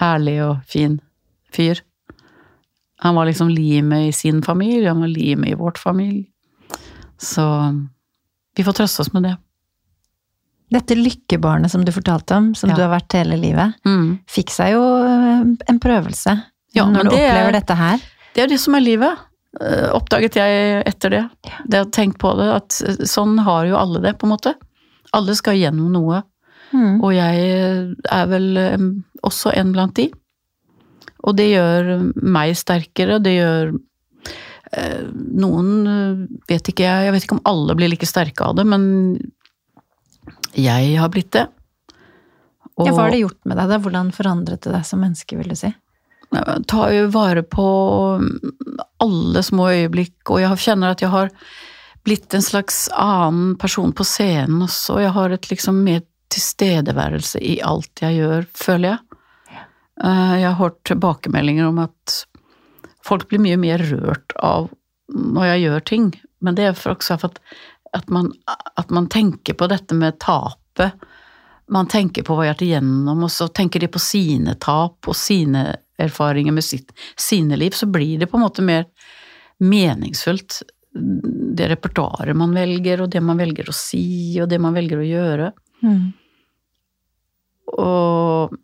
[0.00, 0.96] ærlig og fin
[1.54, 1.80] fyr.
[3.00, 6.26] Han var liksom limet i sin familie, han var limet i vårt familie.
[7.18, 7.44] Så
[8.56, 9.36] vi får trøste oss med det.
[10.70, 12.76] Dette lykkebarnet som du fortalte om, som Ja.
[12.76, 14.18] du har vært hele livet, Mm.
[14.28, 16.42] fikk seg jo eh, en prøvelse
[16.74, 17.98] Ja, når du det er- opplever dette her.
[18.34, 19.16] Det er det som er livet,
[19.60, 21.30] eh, oppdaget jeg etter det.
[21.66, 22.68] Det å tenke på det, at
[23.08, 24.54] sånn har jo alle det, på en måte.
[25.14, 26.22] Alle skal gjennom noe,
[26.72, 27.02] Mm.
[27.02, 28.76] og jeg er vel eh,
[29.24, 30.12] også en blant de.
[31.28, 31.90] Og det gjør
[32.24, 33.74] meg sterkere, det gjør
[34.72, 38.56] eh, Noen eh, vet ikke jeg, jeg vet ikke om alle blir like sterke av
[38.58, 38.86] det, men
[40.58, 41.46] jeg har blitt det.
[42.78, 43.68] Og- Ja, hva har det gjort med deg?
[43.68, 43.78] da?
[43.82, 45.72] Hvordan forandret det deg som menneske, vil du si?
[46.68, 47.64] Tar jo vare på
[49.00, 51.30] alle små øyeblikk, og jeg kjenner at jeg har
[52.04, 55.00] blitt en slags annen person på scenen også.
[55.02, 58.98] Jeg har et liksom mer tilstedeværelse i alt jeg gjør, føler jeg.
[60.04, 62.24] Eh, Jeg har hørt tilbakemeldinger om at
[63.04, 64.70] folk blir mye mer rørt av
[65.08, 66.08] når jeg gjør ting,
[66.44, 67.40] men det er også for at
[67.96, 68.32] At man,
[68.76, 70.92] at man tenker på dette med tapet.
[71.72, 75.08] Man tenker på hva jeg har vært igjennom, og så tenker de på sine tap
[75.08, 77.72] og sine erfaringer med sitt, sine liv.
[77.72, 78.84] Så blir det på en måte mer
[79.58, 85.00] meningsfullt, det repertoaret man velger, og det man velger å si, og det man velger
[85.00, 85.52] å gjøre.
[85.80, 86.12] Mm.
[87.72, 88.58] Og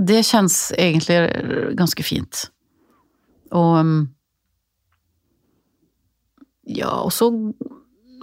[0.00, 1.18] det kjennes egentlig
[1.78, 2.46] ganske fint.
[3.50, 3.98] Og um,
[6.70, 7.26] Ja, og så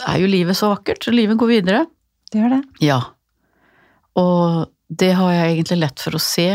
[0.08, 1.10] er jo livet så vakkert.
[1.12, 1.86] Livet går videre.
[2.32, 2.64] Det gjør det.
[2.86, 3.02] Ja.
[4.18, 6.48] Og det har jeg egentlig lett for å se.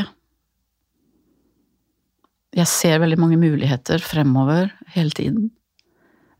[2.53, 5.51] Jeg ser veldig mange muligheter fremover hele tiden.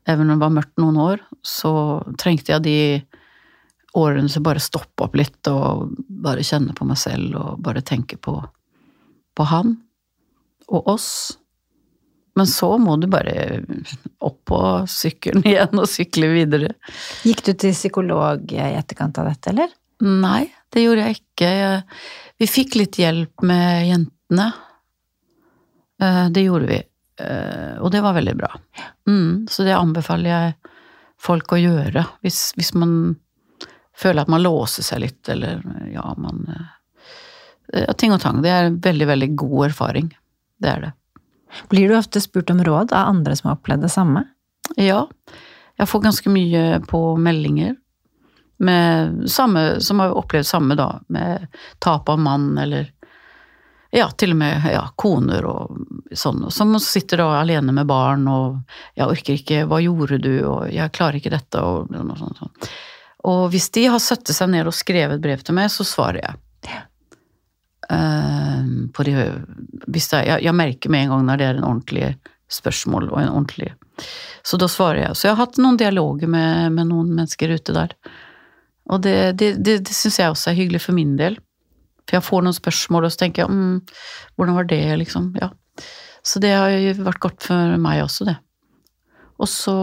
[0.09, 2.77] Even om det var mørkt noen år, så trengte jeg de
[3.97, 8.17] årene til bare stoppe opp litt og bare kjenne på meg selv og bare tenke
[8.17, 8.35] på,
[9.35, 9.75] på han
[10.69, 11.07] og oss.
[12.35, 13.61] Men så må du bare
[14.25, 14.59] opp på
[14.89, 16.73] sykkelen igjen og sykle videre.
[17.27, 19.73] Gikk du til psykolog i etterkant av dette, eller?
[20.03, 21.51] Nei, det gjorde jeg ikke.
[22.41, 24.49] Vi fikk litt hjelp med jentene.
[26.01, 26.81] Eh, Det gjorde vi,
[27.21, 28.47] Eh, og det var veldig bra.
[29.07, 30.71] Mm, så det anbefaler jeg
[31.21, 32.95] folk å gjøre hvis, hvis man
[33.93, 35.61] føler at man låser seg litt, eller
[35.93, 36.71] ja, man eh,
[37.97, 38.41] Ting og tang.
[38.43, 40.11] Det er en veldig, veldig god erfaring.
[40.61, 40.91] Det er det.
[41.69, 44.25] Blir du ofte spurt om råd av andre som har opplevd det samme?
[44.75, 45.07] Ja.
[45.77, 47.75] Jeg får ganske mye på meldinger
[48.63, 51.01] med samme, som har opplevd samme, da.
[51.07, 51.47] Med
[51.79, 52.91] tap av mann, eller
[53.91, 55.75] ja, til og med ja, koner og
[56.17, 56.47] sånn.
[56.51, 58.63] Som sitter da alene med barn og
[58.95, 62.37] 'jeg orker ikke, hva gjorde du', og 'jeg klarer ikke dette', og noe sånt.
[62.37, 62.69] sånt.
[63.23, 66.35] Og hvis de har satt seg ned og skrevet brev til meg, så svarer jeg.
[67.93, 69.15] Eh, på de,
[69.87, 72.11] hvis det, jeg, jeg merker med en gang når det er en ordentlig
[72.53, 73.71] spørsmål og en ordentlig
[74.45, 75.15] Så da svarer jeg.
[75.15, 77.95] Så jeg har hatt noen dialoger med, med noen mennesker ute der.
[78.91, 81.37] Og det, det, det, det syns jeg også er hyggelig for min del.
[82.03, 83.77] For jeg får noen spørsmål, og så tenker jeg mm,
[84.35, 85.29] hvordan var det, liksom.
[85.39, 85.53] Ja.
[86.23, 88.35] Så det har jo vært godt for meg også, det.
[89.41, 89.75] Og så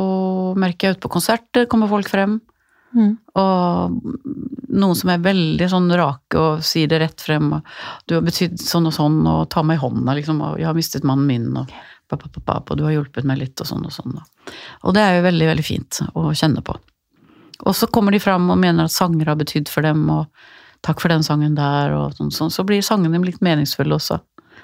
[0.60, 2.38] merker jeg ute på konserter kommer folk frem.
[2.96, 3.12] Mm.
[3.38, 4.00] Og
[4.68, 7.52] noen som er veldig sånn rake og sier det rett frem.
[7.52, 7.62] Og
[8.06, 10.40] 'Du har betydd sånn og sånn', og 'ta meg i hånda', liksom.
[10.42, 11.68] Og 'jeg har mistet mannen min', og,
[12.08, 14.18] pap, pap, pap, og 'du har hjulpet meg litt', og sånn og sånn.
[14.84, 16.76] Og det er jo veldig, veldig fint å kjenne på.
[17.66, 20.26] Og så kommer de fram og mener at sanger har betydd for dem, og
[20.82, 22.30] 'takk for den sangen der', og sånn.
[22.32, 22.50] sånn.
[22.50, 24.20] Så blir sangene litt meningsfulle også.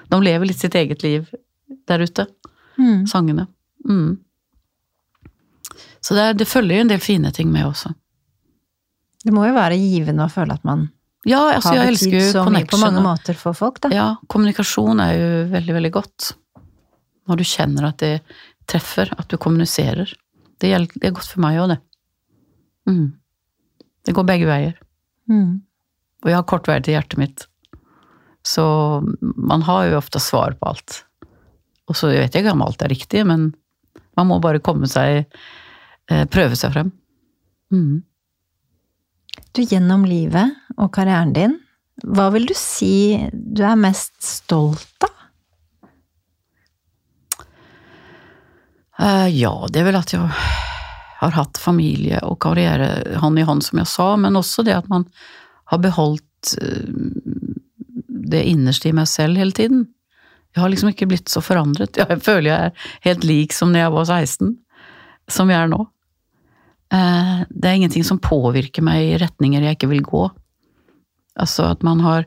[0.09, 1.29] De lever litt sitt eget liv
[1.87, 2.27] der ute,
[2.77, 3.07] Mm.
[3.07, 3.47] sangene.
[3.87, 4.17] Mm.
[6.01, 7.93] Så det, er, det følger jo en del fine ting med også.
[9.27, 10.87] Det må jo være givende å føle at man
[11.27, 13.91] Ja, altså, har betydd så mye på mange måter for folk, da.
[13.91, 16.29] Ja, kommunikasjon er jo veldig, veldig godt.
[17.27, 18.13] Når du kjenner at det
[18.71, 20.13] treffer, at du kommuniserer.
[20.61, 21.79] Det, gjelder, det er godt for meg òg, det.
[22.87, 23.05] Mm.
[24.07, 24.77] Det går begge veier.
[25.27, 25.59] Mm.
[26.23, 27.45] Og jeg har kort vei til hjertet mitt.
[28.47, 28.63] Så
[29.19, 31.01] man har jo ofte svar på alt.
[31.87, 33.49] Og så vet jeg ikke om alt er riktig, men
[34.17, 35.25] man må bare komme seg
[36.07, 36.91] eh, Prøve seg frem.
[37.73, 38.03] Mm.
[39.57, 41.55] Du, gjennom livet og karrieren din,
[42.05, 45.15] hva vil du si du er mest stolt av?
[49.01, 50.21] Uh, ja, det er vel at jeg
[51.23, 54.93] har hatt familie og karriere hånd i hånd, som jeg sa, men også det at
[54.93, 55.07] man
[55.73, 56.93] har beholdt eh,
[58.29, 59.87] det innerste i meg selv hele tiden.
[60.53, 61.97] Jeg har liksom ikke blitt så forandret.
[62.01, 64.53] Jeg føler jeg er helt lik som da jeg var 16,
[65.33, 65.81] som jeg er nå.
[66.93, 70.27] Eh, Det er ingenting som påvirker meg i retninger jeg ikke vil gå.
[71.37, 72.25] Altså at man har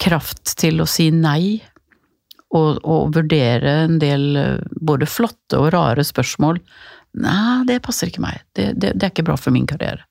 [0.00, 1.62] kraft til å si nei,
[2.54, 6.60] og, og vurdere en del eh, både flotte og rare spørsmål.
[7.20, 8.42] Nei, det passer ikke meg.
[8.54, 10.04] Det, det, det er ikke bra for min karriere.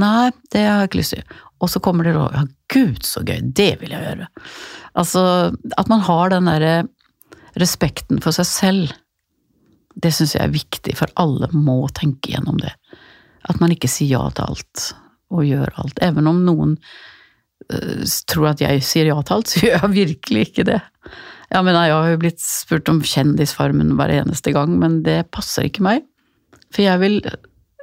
[0.00, 1.36] Nei, det har jeg ikke lyst til.
[1.64, 3.40] Og så kommer det da Ja, gud, så gøy!
[3.56, 4.28] Det vil jeg gjøre.
[4.98, 5.22] Altså,
[5.78, 6.74] at man har den derre
[7.60, 8.96] respekten for seg selv.
[9.96, 12.74] Det syns jeg er viktig, for alle må tenke gjennom det.
[13.46, 14.88] At man ikke sier ja til alt,
[15.34, 16.00] og gjør alt.
[16.04, 16.76] Even om noen
[17.70, 20.80] uh, tror at jeg sier ja til alt, så gjør jeg virkelig ikke det.
[21.52, 25.68] Ja, men jeg har jo blitt spurt om Kjendisfarmen hver eneste gang, men det passer
[25.68, 26.02] ikke meg.
[26.74, 27.20] For jeg vil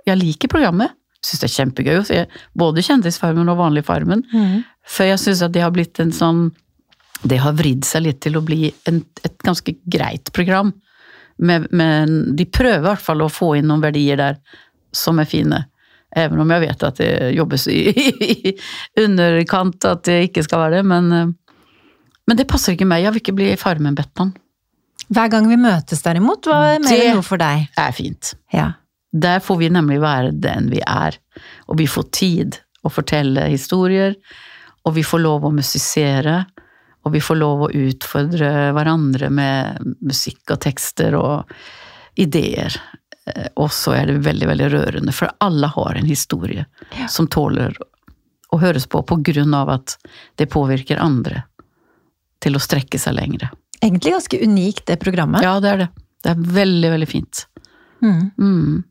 [0.03, 0.91] Jeg liker programmet.
[1.23, 2.17] Syns det er kjempegøy å se
[2.59, 4.25] både Kjendisfarmen og Vanlig Farmen.
[4.83, 6.49] For jeg syns at det har blitt en sånn
[7.23, 10.73] Det har vridd seg litt til å bli en, et ganske greit program.
[11.39, 14.41] Men de prøver i hvert fall å få inn noen verdier der
[14.95, 15.63] som er fine.
[16.15, 18.53] Even om jeg vet at det jobbes i,
[19.05, 20.85] underkant, at det ikke skal være det.
[20.91, 21.59] Men, eh,
[22.29, 23.03] men det passer ikke meg.
[23.05, 24.33] Jeg vil ikke bli Farmen-Bettan.
[25.13, 27.67] Hver gang vi møtes derimot, hva er mer noe for deg?
[27.75, 28.33] Det er fint.
[28.53, 28.69] Ja.
[29.13, 31.17] Der får vi nemlig være den vi er,
[31.69, 34.15] og vi får tid å fortelle historier,
[34.83, 36.39] og vi får lov å musisere,
[37.03, 41.53] og vi får lov å utfordre hverandre med musikk og tekster og
[42.19, 42.73] ideer.
[43.27, 46.65] Eh, Og så er det veldig, veldig rørende, for alle har en historie
[46.99, 47.07] Ja.
[47.07, 47.77] som tåler
[48.51, 49.97] å høres på, på grunn av at
[50.37, 51.43] det påvirker andre
[52.41, 53.49] til å strekke seg lengre.
[53.81, 55.41] Egentlig ganske unikt, det programmet.
[55.43, 55.87] Ja, det er det.
[56.23, 57.45] Det er veldig, veldig fint.
[58.03, 58.31] Mm.
[58.37, 58.83] Mm.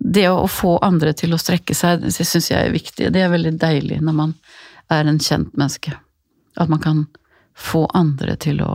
[0.00, 3.12] Det å få andre til å strekke seg, det syns jeg er viktig.
[3.12, 4.34] Det er veldig deilig når man
[4.90, 5.94] er en kjent menneske.
[6.56, 7.06] At man kan
[7.54, 8.74] få andre til å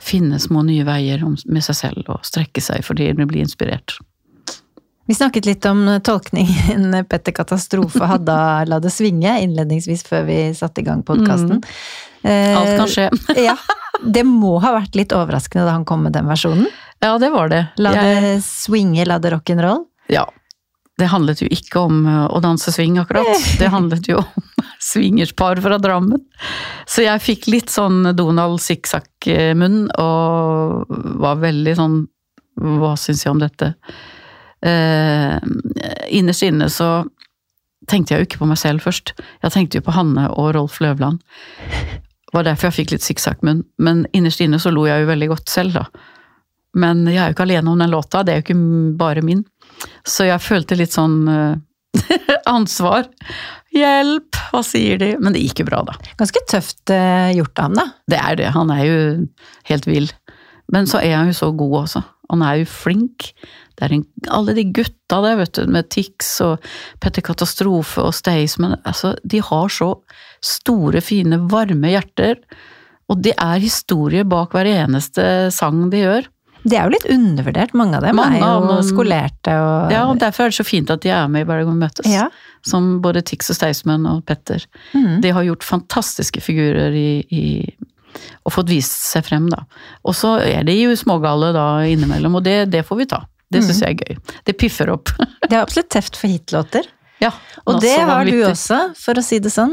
[0.00, 3.98] finne små nye veier med seg selv og strekke seg fordi de blir inspirert.
[5.10, 10.38] Vi snakket litt om tolkningen Petter Katastrofe hadde av La det svinge innledningsvis før vi
[10.54, 11.58] satte i gang podkasten.
[12.22, 12.56] Mm.
[12.60, 13.08] Alt kan skje.
[13.48, 13.56] ja.
[14.00, 16.68] Det må ha vært litt overraskende da han kom med den versjonen.
[17.02, 17.64] Ja, det var det.
[17.80, 19.82] La Jeg- swinge, la det rock'n'roll.
[20.12, 20.26] Ja.
[21.00, 23.30] Det handlet jo ikke om uh, å danse swing, akkurat.
[23.60, 24.46] Det handlet jo om
[24.90, 26.20] swingerspar fra Drammen.
[26.88, 32.00] Så jeg fikk litt sånn Donald sikksakk-munn, og var veldig sånn
[32.60, 33.72] Hva syns jeg om dette?
[34.60, 35.36] Eh,
[36.12, 36.90] innerst inne så
[37.88, 39.14] tenkte jeg jo ikke på meg selv først.
[39.40, 41.22] Jeg tenkte jo på Hanne og Rolf Løvland.
[42.30, 43.64] Det var derfor jeg fikk litt sikksakk-munn.
[43.82, 45.86] Men innerst inne så lo jeg jo veldig godt selv, da.
[46.78, 48.60] Men jeg er jo ikke alene om den låta, det er jo ikke
[49.00, 49.42] bare min.
[50.06, 53.08] Så jeg følte litt sånn eh, ansvar.
[53.74, 55.12] Hjelp, hva sier de?
[55.22, 55.96] Men det gikk jo bra, da.
[56.20, 57.86] Ganske tøft eh, gjort av ham, da.
[58.10, 59.02] Det er det, han er jo
[59.70, 60.10] helt vill.
[60.70, 62.02] Men så er han jo så god også.
[62.30, 63.30] Han er jo flink.
[63.74, 66.66] Det er en, alle de gutta der, vet du, med Tix og
[67.02, 69.94] Petter Katastrofe og Staysman, altså, de har så
[70.44, 72.38] store, fine, varme hjerter.
[73.10, 75.24] Og det er historie bak hver eneste
[75.54, 76.28] sang de gjør.
[76.62, 80.18] De er jo litt undervurdert, mange av dem Mange er jo skolerte og Ja, og
[80.20, 82.08] Derfor er det så fint at de er med i Hver gang vi møtes.
[82.10, 82.26] Ja.
[82.66, 84.66] Som både Tix og Staysman og Petter.
[84.92, 85.20] Mm.
[85.24, 87.44] De har gjort fantastiske figurer i, i
[88.44, 89.62] og fått vist seg frem, da.
[90.02, 93.20] Og så er de jo smågale da innimellom, og det, det får vi ta.
[93.50, 94.34] Det syns jeg er gøy.
[94.46, 95.10] Det piffer opp.
[95.50, 96.86] Det er absolutt teft for hitlåter.
[97.22, 97.32] ja,
[97.66, 99.72] Og det har du også, for å si det sånn.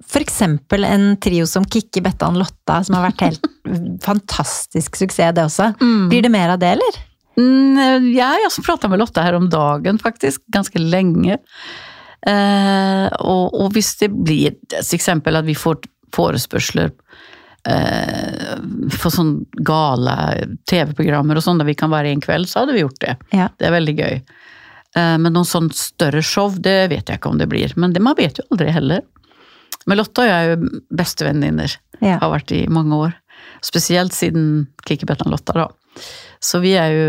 [0.00, 3.46] Eh, eksempel en trio som Kikki, Bettan, Lotta, som har vært helt
[4.06, 5.72] fantastisk suksess, det også.
[5.80, 6.08] Mm.
[6.12, 7.02] Blir det mer av det, eller?
[7.36, 10.42] Mm, Jeg har prata med Lotta her om dagen, faktisk.
[10.52, 11.38] Ganske lenge.
[12.26, 15.84] Eh, og, og hvis det blir eksempel at vi får
[16.16, 16.90] forespørsler
[17.68, 18.56] eh,
[18.96, 19.34] for sånn
[19.66, 20.16] gale
[20.70, 23.16] TV-programmer og sånn, der vi kan være i en kveld, så hadde vi gjort det.
[23.36, 23.50] Ja.
[23.58, 24.16] Det er veldig gøy.
[24.96, 27.74] Eh, men noen sånn større show, det vet jeg ikke om det blir.
[27.76, 29.04] Men det, man vet jo aldri heller.
[29.86, 31.76] Men Lotte og jeg er jo bestevenninner.
[32.02, 32.18] Ja.
[32.20, 33.14] Har vært i mange år.
[33.64, 36.02] Spesielt siden Kikki-Bettan Lotta, da.
[36.42, 37.08] Så vi er jo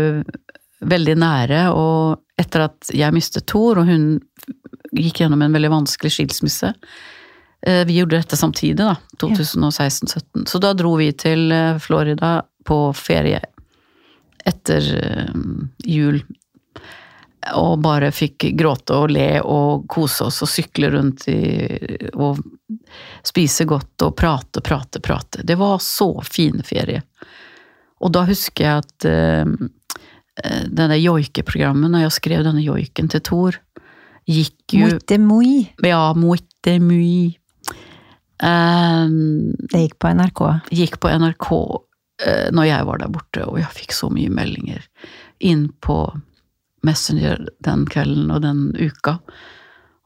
[0.88, 4.10] veldig nære, og etter at jeg mistet Thor, og hun
[4.94, 8.94] gikk gjennom en veldig vanskelig skilsmisse eh, Vi gjorde dette samtidig, da.
[9.20, 10.46] 2016-2017.
[10.48, 13.42] Så da dro vi til eh, Florida på ferie
[14.48, 15.34] etter eh,
[15.84, 16.22] jul.
[17.56, 21.40] Og bare fikk gråte og le og kose oss og sykle rundt i
[22.18, 22.40] og
[23.26, 25.44] spise godt og prate, prate, prate.
[25.46, 27.02] Det var så fin ferie.
[28.04, 29.48] Og da husker jeg at eh,
[30.44, 33.58] eh, denne joikeprogrammet, når jeg skrev denne joiken til Thor,
[34.28, 35.52] gikk jo Moite Mui.
[35.84, 37.34] Ja, moite mui.
[38.38, 40.42] Um, Det gikk på NRK.
[40.70, 44.84] gikk på NRK uh, når jeg var der borte, og jeg fikk så mye meldinger
[45.42, 46.04] inn på
[46.86, 49.18] Messenger den kvelden og den uka.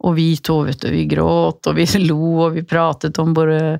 [0.03, 2.17] Og vi to, vet du, vi gråt, og vi lo,
[2.49, 3.79] og vi pratet om bare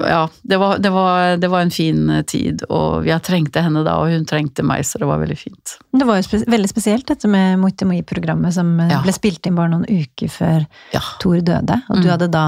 [0.00, 3.98] Ja, det var, det var, det var en fin tid, og jeg trengte henne da,
[4.00, 5.74] og hun trengte meg, så det var veldig fint.
[5.92, 9.02] Det var jo spe veldig spesielt dette med Moite moi-programmet som eh, Ja.
[9.04, 11.02] ble spilt inn bare noen uker før Ja.
[11.20, 11.82] Thor døde.
[11.90, 12.12] Og du Mm.
[12.14, 12.46] hadde da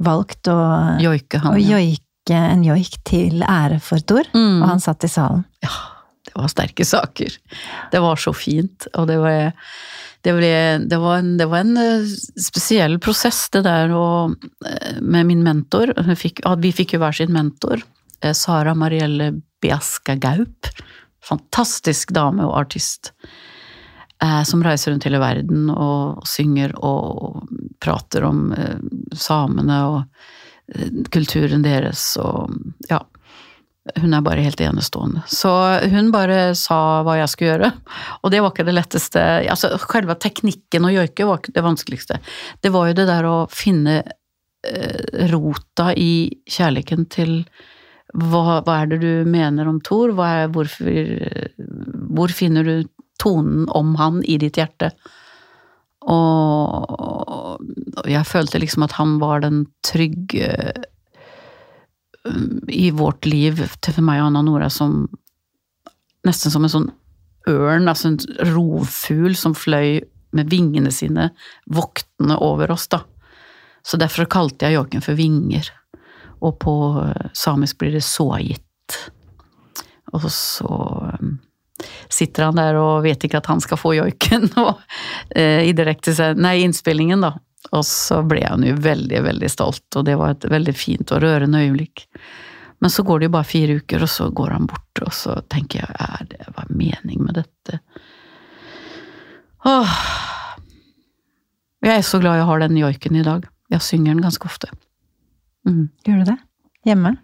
[0.00, 0.58] valgt å,
[1.00, 1.60] Joike å han.
[1.60, 1.78] ja.
[1.78, 4.60] joike en joik til ære for Thor, Mm.
[4.62, 5.44] og han satt i salen.
[5.62, 5.70] Ja,
[6.26, 7.36] det var sterke saker.
[7.92, 9.52] Det var så fint, og det var,
[10.26, 10.52] det ble,
[10.90, 14.06] det var, en, det var en eh, spesiell prosess, det der å
[14.66, 15.94] eh, Med min mentor.
[16.18, 17.82] Fikk, vi fikk jo hver sin mentor.
[18.20, 20.66] eh, Sara Marielle Biasca Gaup.
[21.26, 23.12] Fantastisk dame og artist.
[24.48, 27.50] Som reiser rundt hele verden og synger og
[27.84, 28.46] prater om
[29.12, 32.54] samene og kulturen deres og
[32.88, 33.02] ja.
[33.94, 35.22] Hun er bare helt enestående.
[35.30, 35.50] Så
[35.92, 37.70] hun bare sa hva jeg skulle gjøre,
[38.22, 39.22] og det var ikke det letteste.
[39.46, 42.20] Altså, selve teknikken å joike var ikke det vanskeligste.
[42.62, 46.12] Det var jo det der å finne eh, rota i
[46.50, 47.38] kjærligheten til
[48.16, 50.08] hva, hva er det du mener om Thor?
[50.16, 52.76] Hvor finner du
[53.22, 54.90] tonen om han i ditt hjerte.
[56.06, 57.58] Og
[58.06, 60.50] jeg følte liksom at han var den trygge
[62.68, 65.04] i vårt liv til meg og Anna Nora som
[66.26, 66.86] Nesten som en sånn
[67.46, 68.16] ørn, altså en
[68.50, 70.00] rovfugl som fløy
[70.34, 71.28] med vingene sine
[71.70, 73.04] voktende over oss, da.
[73.86, 75.68] Så derfor kalte jeg joiken for vinger.
[76.42, 76.74] Og på
[77.30, 78.96] samisk blir det sågitt.
[80.10, 81.36] Og så um,
[82.10, 84.82] sitter han der og vet ikke at han skal få joiken og,
[85.30, 87.36] eh, i direkte, nei, innspillingen, da.
[87.74, 91.22] Og så ble han jo veldig, veldig stolt, og det var et veldig fint og
[91.24, 92.06] rørende øyeblikk.
[92.78, 95.38] Men så går det jo bare fire uker, og så går han bort, og så
[95.52, 97.80] tenker jeg er det hva er mening med dette?
[99.66, 99.98] Åh.
[101.86, 103.46] Jeg er så glad jeg har den joiken i dag.
[103.72, 104.70] Jeg synger den ganske ofte.
[105.66, 105.88] Mm.
[106.06, 106.38] Gjør du det?
[106.86, 107.16] Hjemme?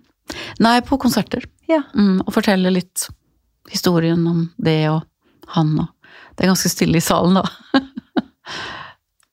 [0.62, 1.44] Nei, på konserter.
[1.70, 1.82] Ja.
[1.94, 3.06] Mm, og forteller litt
[3.70, 5.02] historien om det og
[5.54, 5.90] han og
[6.32, 7.44] Det er ganske stille i salen, da.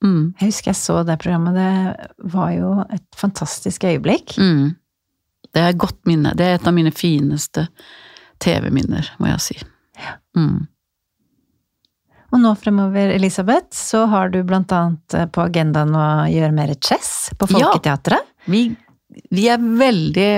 [0.06, 0.24] mm.
[0.40, 1.58] Jeg husker jeg så det programmet.
[1.58, 4.38] Det var jo et fantastisk øyeblikk.
[4.40, 4.76] Mm.
[5.50, 6.34] Det er et godt minne.
[6.38, 7.68] Det er et av mine fineste
[8.44, 9.58] TV-minner, må jeg si.
[10.38, 10.68] Mm.
[12.30, 16.76] Og nå fremover, Elisabeth, så har du blant annet eh, på agendaen å gjøre mer
[16.78, 18.22] chess på Folketeatret.
[18.22, 18.68] Ja, vi,
[19.34, 20.34] vi er veldig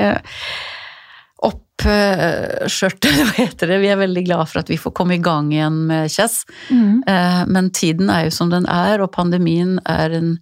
[1.47, 3.79] oppskjørte, hva heter det.
[3.83, 6.43] Vi er veldig glad for at vi får komme i gang igjen med Kjess.
[6.69, 7.01] Mm.
[7.07, 10.35] Uh, men tiden er jo som den er, og pandemien er en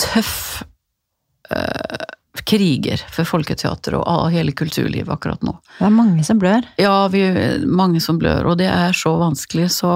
[0.00, 0.62] tøff
[1.52, 2.08] uh,
[2.46, 5.54] kriger for Folketeatret og hele kulturlivet akkurat nå.
[5.78, 6.66] Det er mange som blør.
[6.80, 7.24] Ja, vi,
[7.66, 9.92] mange som blør, og det er så vanskelig, så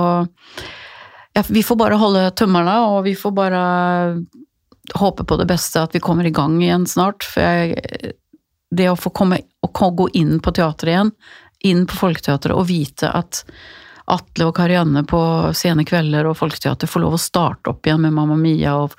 [1.34, 3.62] ja, Vi får bare holde tømmerne, og vi får bare
[4.94, 7.26] håpe på det beste, at vi kommer i gang igjen snart.
[7.26, 8.12] For jeg,
[8.70, 11.14] det å få komme å gå inn på teatret igjen,
[11.64, 13.44] inn på Folketeatret og vite at
[14.12, 15.18] Atle og Karianne på
[15.56, 18.92] Sene kvelder og Folketeater får lov å starte opp igjen med Mamma Mia og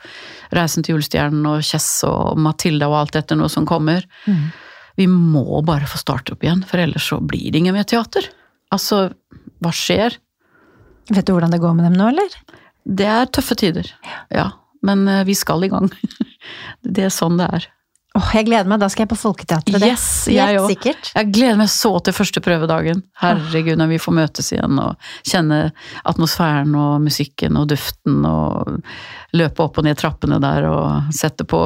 [0.55, 4.07] Reisen til julestjernen og Kjess og Matilda og alt dette nå som kommer.
[4.25, 4.47] Mm.
[4.97, 8.31] Vi må bare få starte opp igjen, for ellers så blir det ingen mer teater.
[8.73, 9.09] Altså,
[9.61, 10.17] hva skjer?
[11.11, 12.37] Vet du hvordan det går med dem nå, eller?
[12.85, 13.91] Det er tøffe tider,
[14.33, 14.49] ja.
[14.85, 15.89] Men eh, vi skal i gang.
[16.95, 17.63] Det er sånn det er.
[18.15, 18.79] Åh, jeg gleder meg.
[18.79, 19.83] Da skal jeg på Folketeatret.
[19.83, 20.85] Yes, jeg òg.
[20.87, 23.01] Jeg gleder meg så til første prøvedagen.
[23.19, 25.57] Herregud, når vi får møtes igjen og kjenne
[26.07, 28.77] atmosfæren og musikken og duften og
[29.35, 31.59] løpe opp og ned trappene der og sette på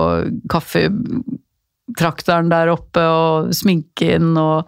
[0.50, 4.66] kaffetrakteren der oppe og sminken og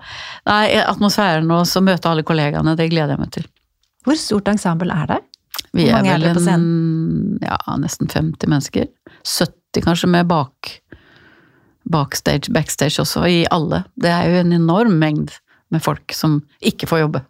[0.51, 3.45] Nei, atmosfæren og så møte alle kollegaene, det gleder jeg meg til.
[4.05, 5.19] Hvor stort ensemble er det?
[5.73, 6.69] Vi Hvor er mange er vel det på en
[7.41, 8.85] ja, nesten 50 mennesker.
[9.25, 10.80] 70 kanskje med bak
[11.91, 13.83] backstage, backstage også, i alle.
[13.95, 15.35] Det er jo en enorm mengd
[15.71, 17.23] med folk som ikke får jobbe.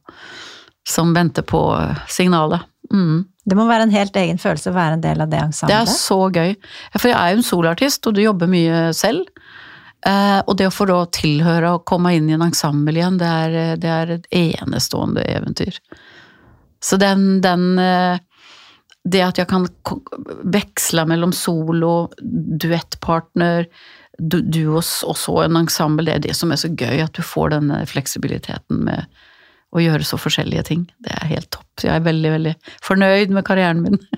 [0.88, 1.62] Som venter på
[2.10, 2.66] signalet.
[2.94, 3.26] Mm.
[3.46, 5.90] Det må være en helt egen følelse å være en del av det Det er
[5.90, 6.56] så gøy.
[6.98, 9.26] For jeg er jo en solartist, og du jobber mye selv.
[10.06, 13.30] Eh, og det å få da tilhøre og komme inn i en ensemble igjen, det
[13.30, 15.78] er, det er et enestående eventyr.
[16.82, 18.18] Så den, den eh,
[19.04, 19.66] Det at jeg kan
[20.54, 23.66] veksle mellom solo, duettpartner,
[24.22, 27.56] du, og, så en ensemble, det er det som er så gøy, at du får
[27.56, 29.22] denne fleksibiliteten med
[29.72, 30.84] å gjøre så forskjellige ting.
[31.02, 31.70] Det er helt topp.
[31.80, 32.54] Så jeg er veldig, veldig
[32.86, 34.02] fornøyd med karrieren min.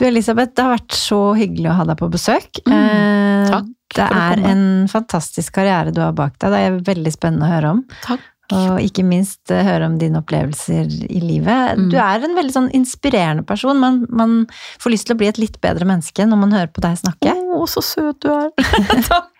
[0.00, 2.62] Du Elisabeth, det har vært så hyggelig å ha deg på besøk.
[2.64, 3.12] Mm,
[3.42, 6.54] Eh, takk Det er en fantastisk karriere du har bak deg.
[6.54, 7.82] Det er veldig spennende å høre om.
[8.06, 8.22] Takk.
[8.52, 11.78] Og ikke minst eh, høre om dine opplevelser i livet.
[11.78, 11.86] Mm.
[11.92, 13.78] Du er en veldig sånn inspirerende person.
[13.80, 14.42] Man, man
[14.82, 17.32] får lyst til å bli et litt bedre menneske når man hører på deg snakke.
[17.32, 18.50] Å, så søt du er.
[19.08, 19.30] Takk.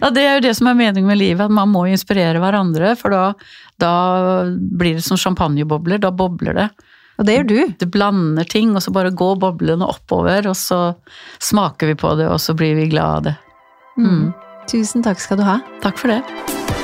[0.00, 2.94] Ja, det er jo det som er meningen med livet, at man må inspirere hverandre,
[2.98, 3.22] for da,
[3.82, 3.92] da
[4.50, 6.68] blir det som champagnebobler, da bobler det.
[7.18, 7.58] Og det gjør du.
[7.78, 10.80] Du blander ting, og så bare går boblene oppover, og så
[11.42, 13.36] smaker vi på det, og så blir vi glad av det.
[14.00, 14.32] Mm.
[14.70, 15.60] Tusen takk skal du ha.
[15.84, 16.83] Takk for det.